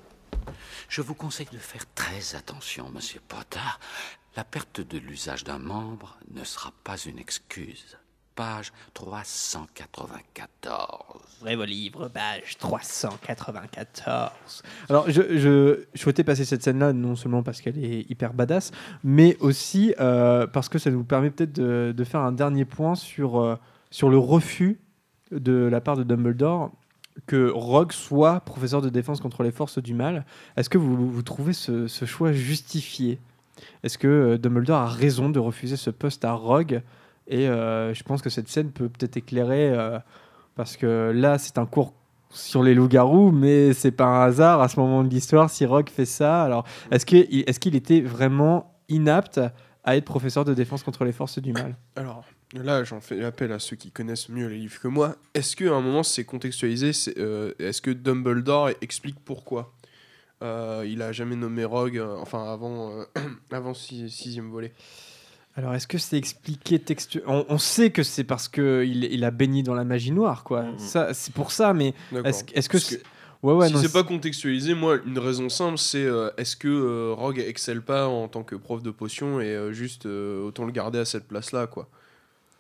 [0.89, 3.61] Je vous conseille de faire très attention, monsieur Potter.
[4.37, 7.99] La perte de l'usage d'un membre ne sera pas une excuse.
[8.35, 11.39] Page 394.
[11.41, 14.63] Vrai vos livres, page 394.
[14.89, 18.71] Alors, je, je, je souhaitais passer cette scène-là, non seulement parce qu'elle est hyper badass,
[19.05, 22.95] mais aussi euh, parce que ça nous permet peut-être de, de faire un dernier point
[22.95, 23.57] sur, euh,
[23.91, 24.81] sur le refus
[25.31, 26.71] de la part de Dumbledore
[27.27, 30.25] que Rogue soit professeur de défense contre les forces du mal.
[30.57, 33.21] Est-ce que vous, vous trouvez ce, ce choix justifié?
[33.83, 36.83] Est-ce que euh, Dumbledore a raison de refuser ce poste à Rogue
[37.29, 39.99] Et euh, je pense que cette scène peut peut-être éclairer, euh,
[40.57, 41.95] parce que là, c'est un cours
[42.31, 45.91] sur les loups-garous, mais c'est pas un hasard à ce moment de l'histoire si Rogue
[45.91, 46.43] fait ça.
[46.43, 49.41] Alors, est-ce qu'il est qu'il était vraiment inapte
[49.85, 51.77] à être professeur de défense contre les forces du mal?
[51.97, 55.17] Alors, là, j'en fais appel à ceux qui connaissent mieux les livres que moi.
[55.35, 59.73] Est-ce qu'à un moment, c'est contextualisé euh, Est-ce que Dumbledore explique pourquoi?
[60.43, 63.05] Il a jamais nommé Rogue, enfin avant,
[63.53, 64.73] avant six- sixième volet
[65.57, 69.31] Alors, est-ce que c'est expliqué textuellement on, on sait que c'est parce qu'il il a
[69.31, 70.65] baigné dans la magie noire, quoi.
[70.79, 71.95] Ça, c'est pour ça, mais
[72.25, 72.79] est-ce est-ce que
[73.43, 77.13] Ouais, ouais, si c'est pas contextualisé, moi, une raison simple, c'est euh, est-ce que euh,
[77.13, 80.71] Rogue excelle pas en tant que prof de potion et euh, juste euh, autant le
[80.71, 81.89] garder à cette place-là, quoi?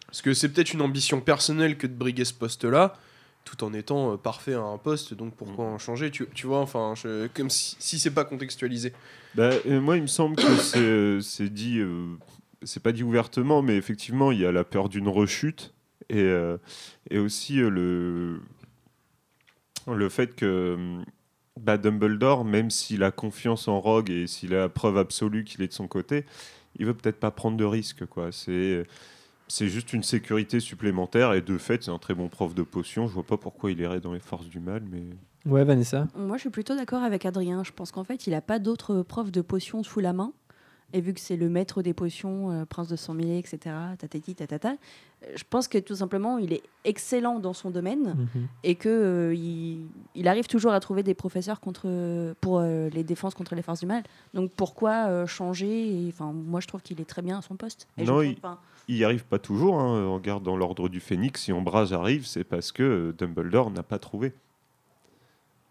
[0.08, 2.96] Parce que c'est peut-être une ambition personnelle que de briguer ce poste-là,
[3.44, 6.10] tout en étant euh, parfait à un poste, donc pourquoi en changer?
[6.10, 8.92] Tu, tu vois, enfin, je- comme si, si c'est pas contextualisé.
[9.36, 12.06] Bah, euh, moi, il me semble que c'est c'est dit, euh,
[12.64, 15.74] c'est pas dit ouvertement, mais effectivement, il y a la peur d'une rechute
[16.08, 16.58] et, euh,
[17.10, 18.40] et aussi euh, le,
[19.92, 21.04] le fait que hum,
[21.60, 25.62] bah, Dumbledore, même s'il a confiance en Rogue et s'il a la preuve absolue qu'il
[25.62, 26.24] est de son côté,
[26.78, 28.06] il veut peut-être pas prendre de risques.
[28.06, 28.32] quoi.
[28.32, 28.84] C'est
[29.52, 33.06] c'est juste une sécurité supplémentaire et de fait, c'est un très bon prof de potion.
[33.06, 35.02] Je vois pas pourquoi il irait dans les forces du mal, mais.
[35.44, 36.06] Ouais, Vanessa.
[36.16, 37.62] Moi, je suis plutôt d'accord avec Adrien.
[37.62, 40.32] Je pense qu'en fait, il n'a pas d'autres profs de potions sous la main.
[40.92, 43.58] Et vu que c'est le maître des potions, euh, prince de sang mêlé, etc.,
[43.98, 44.74] tatati, tatata,
[45.36, 48.48] je pense que tout simplement, il est excellent dans son domaine Mhm.
[48.64, 53.04] et que euh, il, il arrive toujours à trouver des professeurs contre, pour euh, les
[53.04, 54.02] défenses contre les forces du mal.
[54.34, 57.86] Donc pourquoi euh, changer Enfin, moi, je trouve qu'il est très bien à son poste.
[57.98, 59.78] Et non, il, enfin, il y arrive pas toujours.
[59.78, 60.04] Hein.
[60.08, 63.98] On regarde dans l'ordre du Phénix, si Ombrage arrive, c'est parce que Dumbledore n'a pas
[64.00, 64.32] trouvé.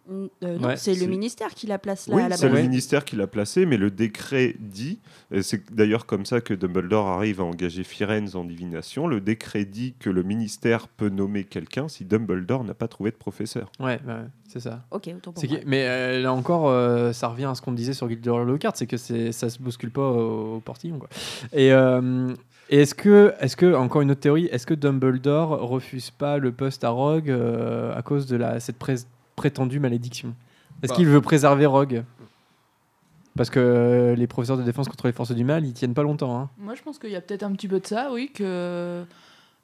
[0.10, 3.16] Euh, non, Ouais, c'est le ministère qui la place là Oui, c'est le ministère qui
[3.16, 5.00] l'a placé, mais le décret dit,
[5.32, 9.66] et c'est d'ailleurs comme ça que Dumbledore arrive à engager Firenze en divination, le décret
[9.66, 13.72] dit que le ministère peut nommer quelqu'un si Dumbledore n'a pas trouvé de professeur.
[13.80, 14.14] Ouais, ouais,
[14.48, 14.84] c'est ça.
[14.92, 15.60] Ok, autant pour moi.
[15.66, 18.88] Mais euh, là encore, euh, ça revient à ce qu'on disait sur Guilder Lockhart, c'est
[18.88, 20.98] que ça se bouscule pas au, au portillon.
[21.00, 21.10] Quoi.
[21.54, 22.34] Et, euh,
[22.70, 26.52] et est-ce que, est-ce que, encore une autre théorie, est-ce que Dumbledore refuse pas le
[26.52, 28.96] poste à Rogue euh, à cause de la, cette pré-
[29.36, 30.34] prétendue malédiction
[30.84, 30.96] Est-ce Bah.
[30.96, 32.04] qu'il veut préserver Rogue?
[33.38, 36.04] Parce que euh, les professeurs de défense contre les forces du mal, ils tiennent pas
[36.04, 36.38] longtemps.
[36.38, 36.50] hein.
[36.58, 39.04] Moi, je pense qu'il y a peut-être un petit peu de ça, oui, que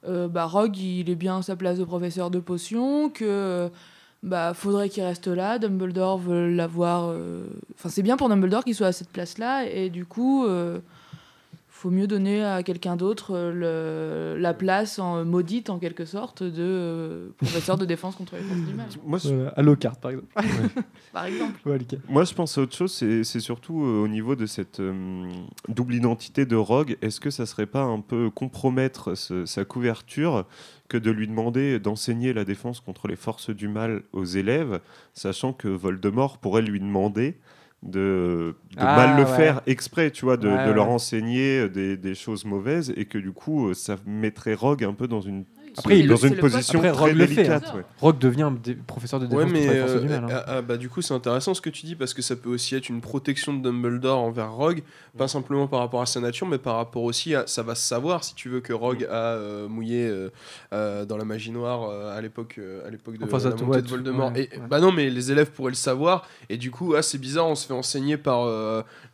[0.07, 3.69] euh, bah, Rogue, il est bien à sa place de professeur de potions, que
[4.23, 7.09] bah, faudrait qu'il reste là, Dumbledore veut l'avoir...
[7.09, 7.45] euh,
[7.77, 10.79] Enfin, c'est bien pour Dumbledore qu'il soit à cette place-là, et du coup, euh,
[11.77, 16.51] faut mieux donner à quelqu'un d'autre euh, la place en, maudite, en quelque sorte, de
[16.59, 18.87] euh, professeur de défense contre les forces du mal.
[19.05, 20.27] Moi, je- Euh, à Lockhart, par exemple.
[21.13, 21.53] Par exemple.
[21.69, 21.77] Ouais.
[22.09, 25.29] Moi, je pense à autre chose, c'est surtout euh, au niveau de cette euh,
[25.67, 26.97] double identité de Rogue.
[27.01, 30.45] Est-ce que ça serait pas un peu compromettre ce- sa couverture
[30.89, 34.79] que de lui demander d'enseigner la défense contre les forces du mal aux élèves,
[35.13, 37.35] sachant que Voldemort pourrait lui demander
[37.83, 39.25] de, de Ah, mal le ouais.
[39.25, 43.17] faire exprès, tu vois, de, Ouais, de leur enseigner des, des choses mauvaises et que
[43.17, 45.45] du coup, euh, ça mettrait Rogue un peu dans une,
[45.77, 47.35] Après, il dans le- une position Après, très Rogue le fait.
[47.35, 47.63] délicate.
[47.67, 47.75] hein.
[47.77, 47.83] ouais.
[48.01, 48.51] Rogue devient
[48.85, 50.23] professeur de défense Ouais, mais du euh, mal.
[50.23, 50.27] hein.
[50.31, 52.49] ah, ah, bah, du coup, c'est intéressant ce que tu dis parce que ça peut
[52.49, 54.83] aussi être une protection de Dumbledore envers Rogue,
[55.17, 57.45] pas simplement par rapport à sa nature, mais par rapport aussi à.
[57.47, 60.29] Ça va se savoir si tu veux que Rogue a euh, mouillé euh,
[60.73, 63.81] euh, dans la magie noire euh, à l'époque euh, à l'époque de Enfin, la montée
[63.81, 64.31] de Voldemort.
[64.33, 64.67] ouais, et, ouais.
[64.69, 67.55] Bah non, mais les élèves pourraient le savoir, et du coup, ah, c'est bizarre, on
[67.55, 68.43] se fait enseigner par.
[68.45, 68.81] euh,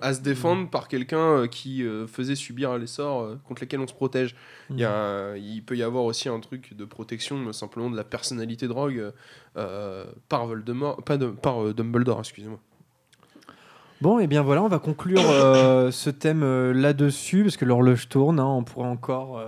[0.00, 0.22] à se Mm.
[0.22, 4.34] défendre par quelqu'un qui euh, faisait subir les sorts euh, contre lesquels on se protège.
[4.70, 7.90] Il, y a un- il peut y avoir aussi un truc de protection euh, simplement
[7.90, 9.12] de la personnalité de Rogue euh,
[9.56, 12.58] euh, par Voldemort, pas de, par euh, Dumbledore, excusez-moi.
[14.00, 15.20] Bon, et bien voilà, on va conclure
[15.92, 19.40] ce thème là-dessus, parce que l'horloge tourne, hein, on pourrait encore...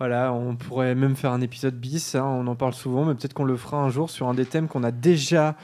[0.00, 3.32] voilà, on pourrait même faire un épisode bis, hein, on en parle souvent, mais peut-être
[3.32, 5.54] qu'on le fera un jour sur un des thèmes qu'on a déjà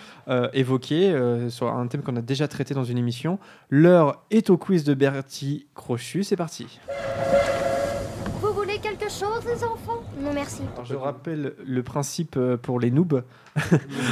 [0.53, 1.13] évoqué,
[1.49, 3.41] sur un thème qu'on a déjà traité dans une émission.
[3.71, 6.79] L'heure est au quiz de Bertie Crochu, c'est parti.
[9.07, 10.03] Quelque chose, les enfants?
[10.19, 10.63] Non, merci.
[10.73, 13.23] Alors, je rappelle le principe euh, pour les noobs.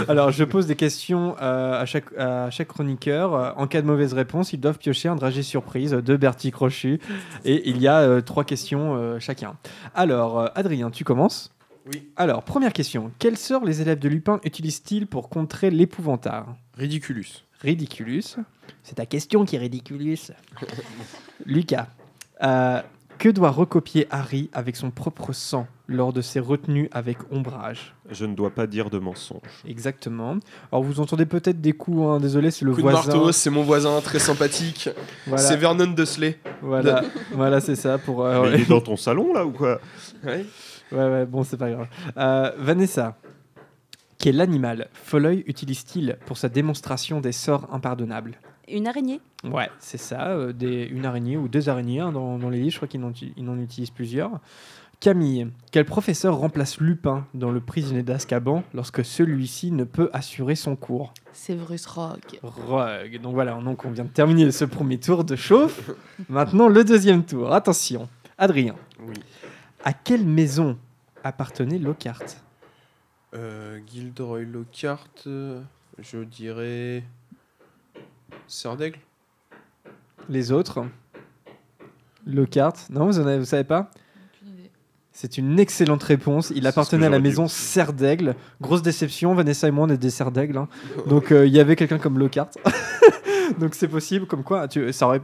[0.08, 3.34] Alors, je pose des questions euh, à, chaque, à chaque chroniqueur.
[3.34, 7.00] Euh, En cas de mauvaise réponse, ils doivent piocher un dragé surprise de Bertie Crochu.
[7.44, 9.56] Et il y a euh, trois questions euh, chacun.
[9.96, 11.52] Alors, Adrien, tu commences?
[11.92, 12.08] Oui.
[12.14, 13.10] Alors, première question.
[13.18, 16.54] Quel sort les élèves de Lupin utilisent-ils pour contrer l'épouvantard?
[16.78, 17.44] Ridiculus.
[17.62, 18.36] Ridiculus.
[18.84, 20.30] C'est ta question qui est ridiculus.
[21.46, 21.88] Lucas,
[22.42, 22.80] euh,
[23.18, 28.24] que doit recopier Harry avec son propre sang lors de ses retenues avec ombrage Je
[28.24, 29.40] ne dois pas dire de mensonge.
[29.66, 30.36] Exactement.
[30.72, 33.12] Alors vous entendez peut-être des coups, hein, désolé, c'est le Coup de voisin.
[33.12, 34.88] marteau, c'est mon voisin très sympathique.
[35.26, 35.42] Voilà.
[35.42, 36.38] C'est Vernon Dursley.
[36.62, 37.98] Voilà, De- voilà c'est ça.
[37.98, 38.54] Pour, euh, Mais ouais.
[38.56, 39.80] il est dans ton salon là ou quoi
[40.24, 40.44] Ouais.
[40.92, 41.88] Ouais, ouais, bon, c'est pas grave.
[42.16, 43.16] Euh, Vanessa,
[44.18, 48.38] quel animal Folleuil utilise-t-il pour sa démonstration des sorts impardonnables?
[48.68, 52.48] Une araignée Ouais, c'est ça, euh, des, une araignée ou deux araignées hein, dans, dans
[52.48, 54.30] les livres, je crois qu'il en, uti- il en utilise plusieurs.
[55.00, 60.76] Camille, quel professeur remplace Lupin dans Le prisonnier d'Azkaban lorsque celui-ci ne peut assurer son
[60.76, 61.12] cours?
[61.32, 62.38] Severus Rogue.
[62.42, 63.20] Rogue.
[63.20, 65.90] Donc voilà, donc on vient de terminer ce premier tour de chauffe.
[66.30, 67.52] Maintenant le deuxième tour.
[67.52, 68.08] Attention,
[68.38, 68.76] Adrien.
[69.00, 69.14] Oui.
[69.84, 70.78] À quelle maison
[71.22, 72.22] appartenait Lockhart?
[73.34, 75.60] Euh, Gilderoy Lockhart, euh,
[75.98, 77.02] je dirais.
[78.46, 78.98] Sœur d'Aigle
[80.28, 80.84] Les autres
[82.26, 83.90] Lockhart Non, vous ne savez pas
[85.12, 86.52] C'est une excellente réponse.
[86.54, 87.48] Il appartenait à la maison.
[87.48, 88.34] Serre d'Aigle.
[88.60, 90.56] Grosse déception, Vanessa et moi on est des Serres d'Aigle.
[90.58, 90.68] hein.
[91.06, 92.50] Donc euh, il y avait quelqu'un comme Lockhart.
[93.60, 95.20] Donc c'est possible, comme quoi tu, ça aurait,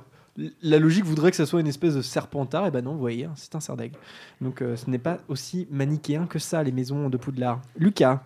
[0.63, 2.67] la logique voudrait que ça soit une espèce de serpentard.
[2.67, 3.97] Et ben non, vous voyez, hein, c'est un Serre d'Aigle.
[4.41, 7.61] Donc euh, ce n'est pas aussi manichéen que ça, les maisons de Poudlard.
[7.79, 8.23] Lucas,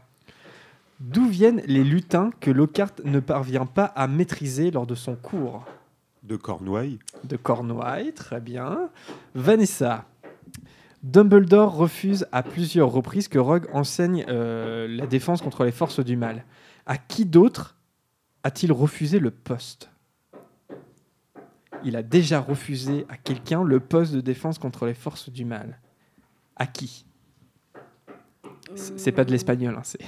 [1.00, 5.64] d'où viennent les lutins que Lockhart ne parvient pas à maîtriser lors de son cours
[6.22, 8.90] De Cornouailles de Cornouailles, très bien.
[9.34, 10.06] Vanessa.
[11.02, 16.16] Dumbledore refuse à plusieurs reprises que Rogue enseigne euh, la défense contre les forces du
[16.16, 16.44] mal.
[16.86, 17.76] À qui d'autre
[18.42, 19.90] a-t-il refusé le poste?
[21.84, 25.78] Il a déjà refusé à quelqu'un le poste de défense contre les forces du mal.
[26.56, 27.04] À qui?
[28.74, 30.00] C'est pas de l'espagnol, hein, c'est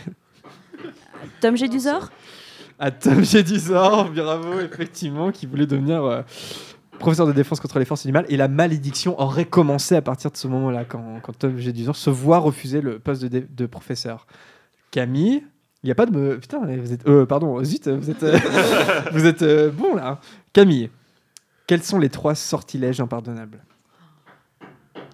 [1.40, 2.10] Tom Jedusor
[2.78, 6.20] à Tom Jedusor, bravo, effectivement, qui voulait devenir euh,
[6.98, 8.26] professeur de défense contre les forces mal.
[8.28, 12.10] Et la malédiction aurait commencé à partir de ce moment-là, quand, quand Tom Jedusor se
[12.10, 14.26] voit refuser le poste de, professeur.
[14.90, 15.42] Camille,
[15.82, 16.10] il n'y a pas de...
[16.14, 17.08] me- Putain, vous êtes...
[17.08, 18.38] euh, pardon, zut, vous êtes, euh,
[19.12, 20.20] vous êtes euh, bon là.
[20.52, 20.90] Camille,
[21.66, 23.64] quels sont les trois sortilèges impardonnables?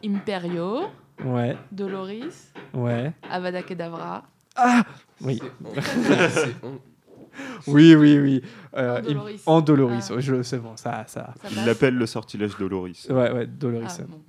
[0.05, 0.81] Imperio,
[1.25, 3.13] Ouais, Doloris, ouais.
[3.31, 4.25] Avada Kedavra.
[4.57, 4.83] Ah
[5.25, 5.41] Oui.
[7.67, 8.43] Oui, oui, oui.
[8.77, 9.35] Euh, Andoloris.
[9.47, 10.21] im- Andoloris, Ah.
[10.21, 11.33] je c'est bon, ça, ça.
[11.43, 13.07] Ça Il l'appelle le sortilège Doloris.
[13.09, 13.87] Ouais, ouais, Doloris.
[14.01, 14.21] Ah, bon.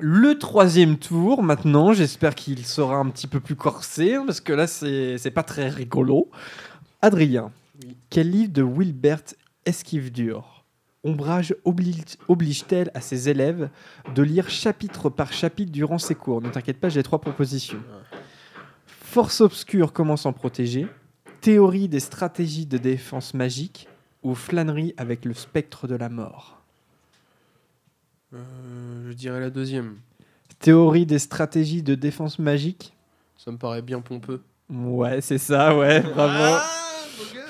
[0.00, 4.52] Le troisième tour, maintenant, j'espère qu'il sera un petit peu plus corsé, hein, parce que
[4.52, 6.28] là, c'est pas très rigolo.
[7.02, 7.52] Adrien,
[7.84, 7.96] Oui.
[8.10, 9.22] quel livre de Wilbert
[9.64, 10.64] esquive dur
[11.04, 13.68] Ombrage oblige- oblige-t-elle à ses élèves
[14.14, 17.78] de lire chapitre par chapitre durant ses cours Ne t'inquiète pas, j'ai trois propositions.
[19.14, 20.88] Force obscure, comment s'en protéger
[21.40, 23.86] Théorie des stratégies de défense magique
[24.24, 26.60] ou flânerie avec le spectre de la mort
[28.34, 28.38] Euh,
[29.06, 29.98] je dirais la deuxième.
[30.58, 32.92] Théorie des stratégies de défense magique
[33.38, 34.42] Ça me paraît bien pompeux.
[34.68, 36.60] Ouais, c'est ça, ouais, bravo.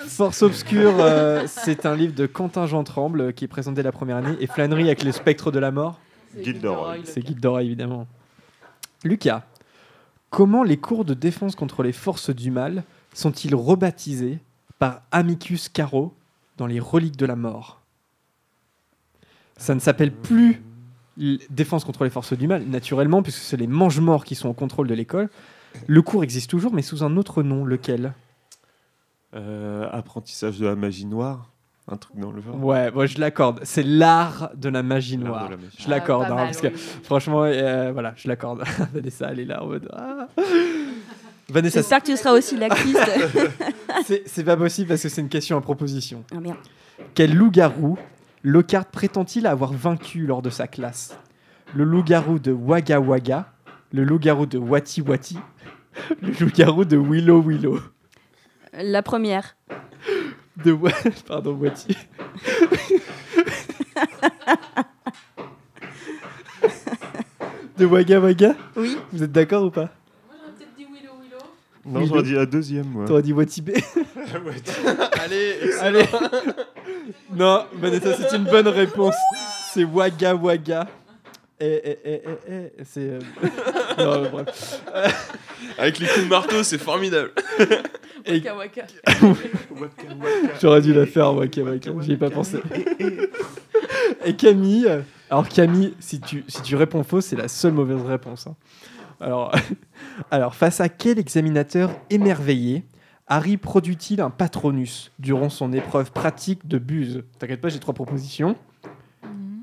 [0.06, 4.18] Force obscure, euh, c'est un livre de Quentin Jean Tremble qui est présenté la première
[4.18, 4.36] année.
[4.38, 5.98] Et Flânerie avec le spectre de la mort,
[6.34, 7.24] C'est.
[7.24, 8.06] Gilderoy évidemment.
[9.02, 9.44] Lucas,
[10.34, 12.82] comment les cours de défense contre les forces du mal
[13.12, 14.40] sont-ils rebaptisés
[14.80, 16.12] par Amicus Caro
[16.56, 17.80] dans les Reliques de la mort?
[19.56, 20.60] Ça ne s'appelle plus
[21.50, 24.88] défense contre les forces du mal, naturellement, puisque c'est les mange-morts qui sont au contrôle
[24.88, 25.30] de l'école.
[25.86, 28.12] Le cours existe toujours, mais sous un autre nom, lequel?
[29.36, 31.53] Euh, apprentissage de la magie noire
[31.86, 33.60] Un truc dans le genre Ouais, moi je l'accorde.
[33.64, 35.46] C'est l'art de la magie noire.
[35.46, 35.76] de la magie.
[35.78, 38.64] Je l'accorde, Ah, hein, parce que franchement, euh, voilà, je l'accorde.
[38.94, 39.88] Vanessa, elle est là en mode.
[39.92, 40.26] ah.
[41.50, 42.96] Vanessa, J'espère que tu seras aussi l'actrice.
[44.06, 46.24] c'est c'est pas possible parce que c'est une question à proposition.
[46.34, 46.56] ah merde.
[47.14, 47.98] Quel loup-garou
[48.42, 51.18] Lockhart prétend-il avoir vaincu lors de sa classe?
[51.74, 53.52] Le loup-garou de Wagga Wagga
[53.92, 55.36] Le loup-garou de Wati Wati
[56.22, 57.78] Le loup-garou de Willow Willow
[58.72, 59.56] La première.
[60.56, 60.90] De Wa-
[61.26, 61.96] Pardon, Wati.
[67.78, 68.96] de Wagga Wagga Oui.
[69.12, 69.90] Vous êtes d'accord ou pas?
[70.24, 72.00] Moi j'aurais peut-être dit Willow Willow.
[72.00, 73.04] Non, j'aurais dit la deuxième, moi.
[73.06, 73.70] T'aurais dit Wati B
[75.22, 76.04] Allez, Allez
[77.34, 79.16] Non, Vanessa, c'est une bonne réponse.
[79.72, 80.86] C'est Wagga Wagga.
[81.60, 83.00] Et, et, et, et, c'est.
[83.00, 83.18] euh,
[83.98, 84.82] non, bref.
[84.94, 85.08] Euh,
[85.78, 87.30] Avec les coups de marteau, c'est formidable.
[88.26, 88.82] Et- Waka waka.
[90.60, 92.58] J'aurais dû la faire, Waka Waka, j'y ai pas pensé.
[94.24, 94.88] Et Camille,
[95.30, 98.46] alors Camille, si tu, si tu réponds faux, c'est la seule mauvaise réponse.
[98.46, 98.56] hein.
[99.20, 99.52] Alors,
[100.30, 102.84] alors, face à quel examinateur émerveillé
[103.26, 107.22] Harry produit-il un patronus durant son épreuve pratique de buse?
[107.38, 108.56] T'inquiète pas, j'ai trois propositions.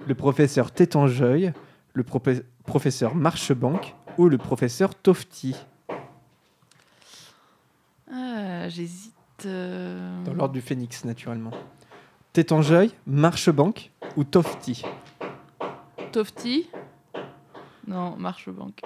[0.07, 1.51] Le professeur Tétangeuil,
[1.93, 5.55] le professeur Marchebanque ou le professeur Tofty
[8.11, 9.13] Ah, J'hésite.
[9.45, 11.51] euh, Dans l'ordre du phénix, naturellement.
[12.33, 14.83] Tétangeuil, Marchebanque ou Tofty
[16.11, 16.69] Tofty
[17.87, 18.81] Non, Marchebanque.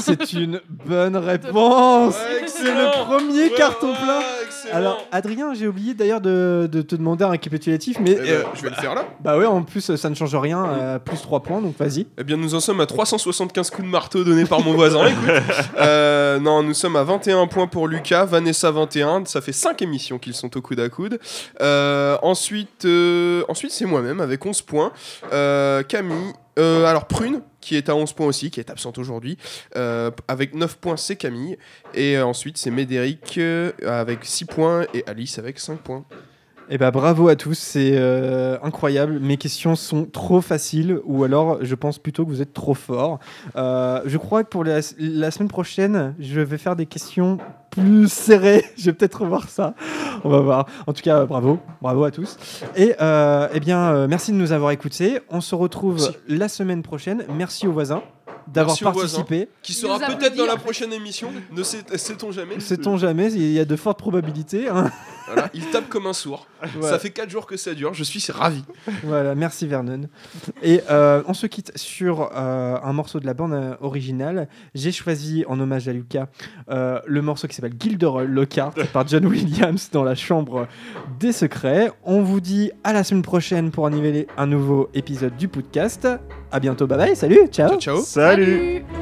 [0.00, 2.14] C'est une bonne réponse.
[2.14, 4.20] Ouais, c'est le premier Ouais, carton ouais, plein.
[4.44, 4.74] excellent.
[4.76, 8.62] Alors, Adrien, j'ai oublié d'ailleurs de, de te demander un récapitulatif, mais Eh ben, je
[8.62, 9.04] vais le faire là.
[9.20, 12.06] Bah ouais, en plus ça ne change rien, euh, plus 3 points, donc vas-y.
[12.18, 15.06] Eh bien, nous en sommes à 375 coups de marteau donnés par mon voisin.
[15.06, 15.20] Écoute.
[15.78, 19.24] Euh, non, nous sommes à 21 points pour Lucas, Vanessa 21.
[19.24, 21.18] Ça fait 5 émissions qu'ils sont au coude à coude.
[21.60, 24.92] Euh, ensuite, euh, ensuite c'est moi-même avec 11 points.
[25.32, 26.32] Euh, Camille.
[26.58, 29.38] Euh, alors Prune, qui est à 11 points aussi, qui est absente aujourd'hui.
[29.76, 31.56] Euh, avec 9 points, c'est Camille.
[31.94, 33.38] Et euh, ensuite, c'est Médéric
[33.86, 36.04] avec 6 points et Alice avec 5 points.
[36.74, 39.18] Et bah bravo à tous, c'est euh, incroyable.
[39.20, 43.18] Mes questions sont trop faciles, ou alors je pense plutôt que vous êtes trop forts.
[43.56, 47.36] Euh, je crois que pour la, la semaine prochaine, je vais faire des questions
[47.68, 48.64] plus serrées.
[48.78, 49.74] je vais peut-être revoir ça.
[50.24, 50.66] On va voir.
[50.86, 52.38] En tout cas, bravo, bravo à tous.
[52.74, 55.20] Et euh, eh bien, euh, merci de nous avoir écoutés.
[55.28, 57.26] On se retrouve la semaine prochaine.
[57.36, 58.02] Merci aux voisins
[58.52, 59.48] d'avoir voisins, participé.
[59.62, 61.28] Qui sera peut-être dans la prochaine émission.
[61.52, 62.58] Ne sait- sait-on jamais.
[62.60, 64.68] Sait-on jamais, il y a de fortes probabilités.
[64.68, 64.90] hein.
[65.26, 66.46] Voilà, il tape comme un sourd.
[66.74, 66.90] Voilà.
[66.90, 67.94] Ça fait 4 jours que ça dure.
[67.94, 68.64] Je suis ravi.
[69.04, 70.02] Voilà, merci Vernon.
[70.62, 74.48] Et euh, on se quitte sur euh, un morceau de la bande euh, originale.
[74.74, 76.26] J'ai choisi, en hommage à Lucas,
[76.70, 80.68] euh, le morceau qui s'appelle Gilderoy Lockhart par John Williams dans la chambre
[81.18, 81.90] des secrets.
[82.04, 86.08] On vous dit à la semaine prochaine pour animer un nouveau épisode du podcast.
[86.50, 87.68] À bientôt, bye bye, salut, ciao.
[87.70, 88.02] Ciao, ciao.
[88.02, 89.01] Salut Salut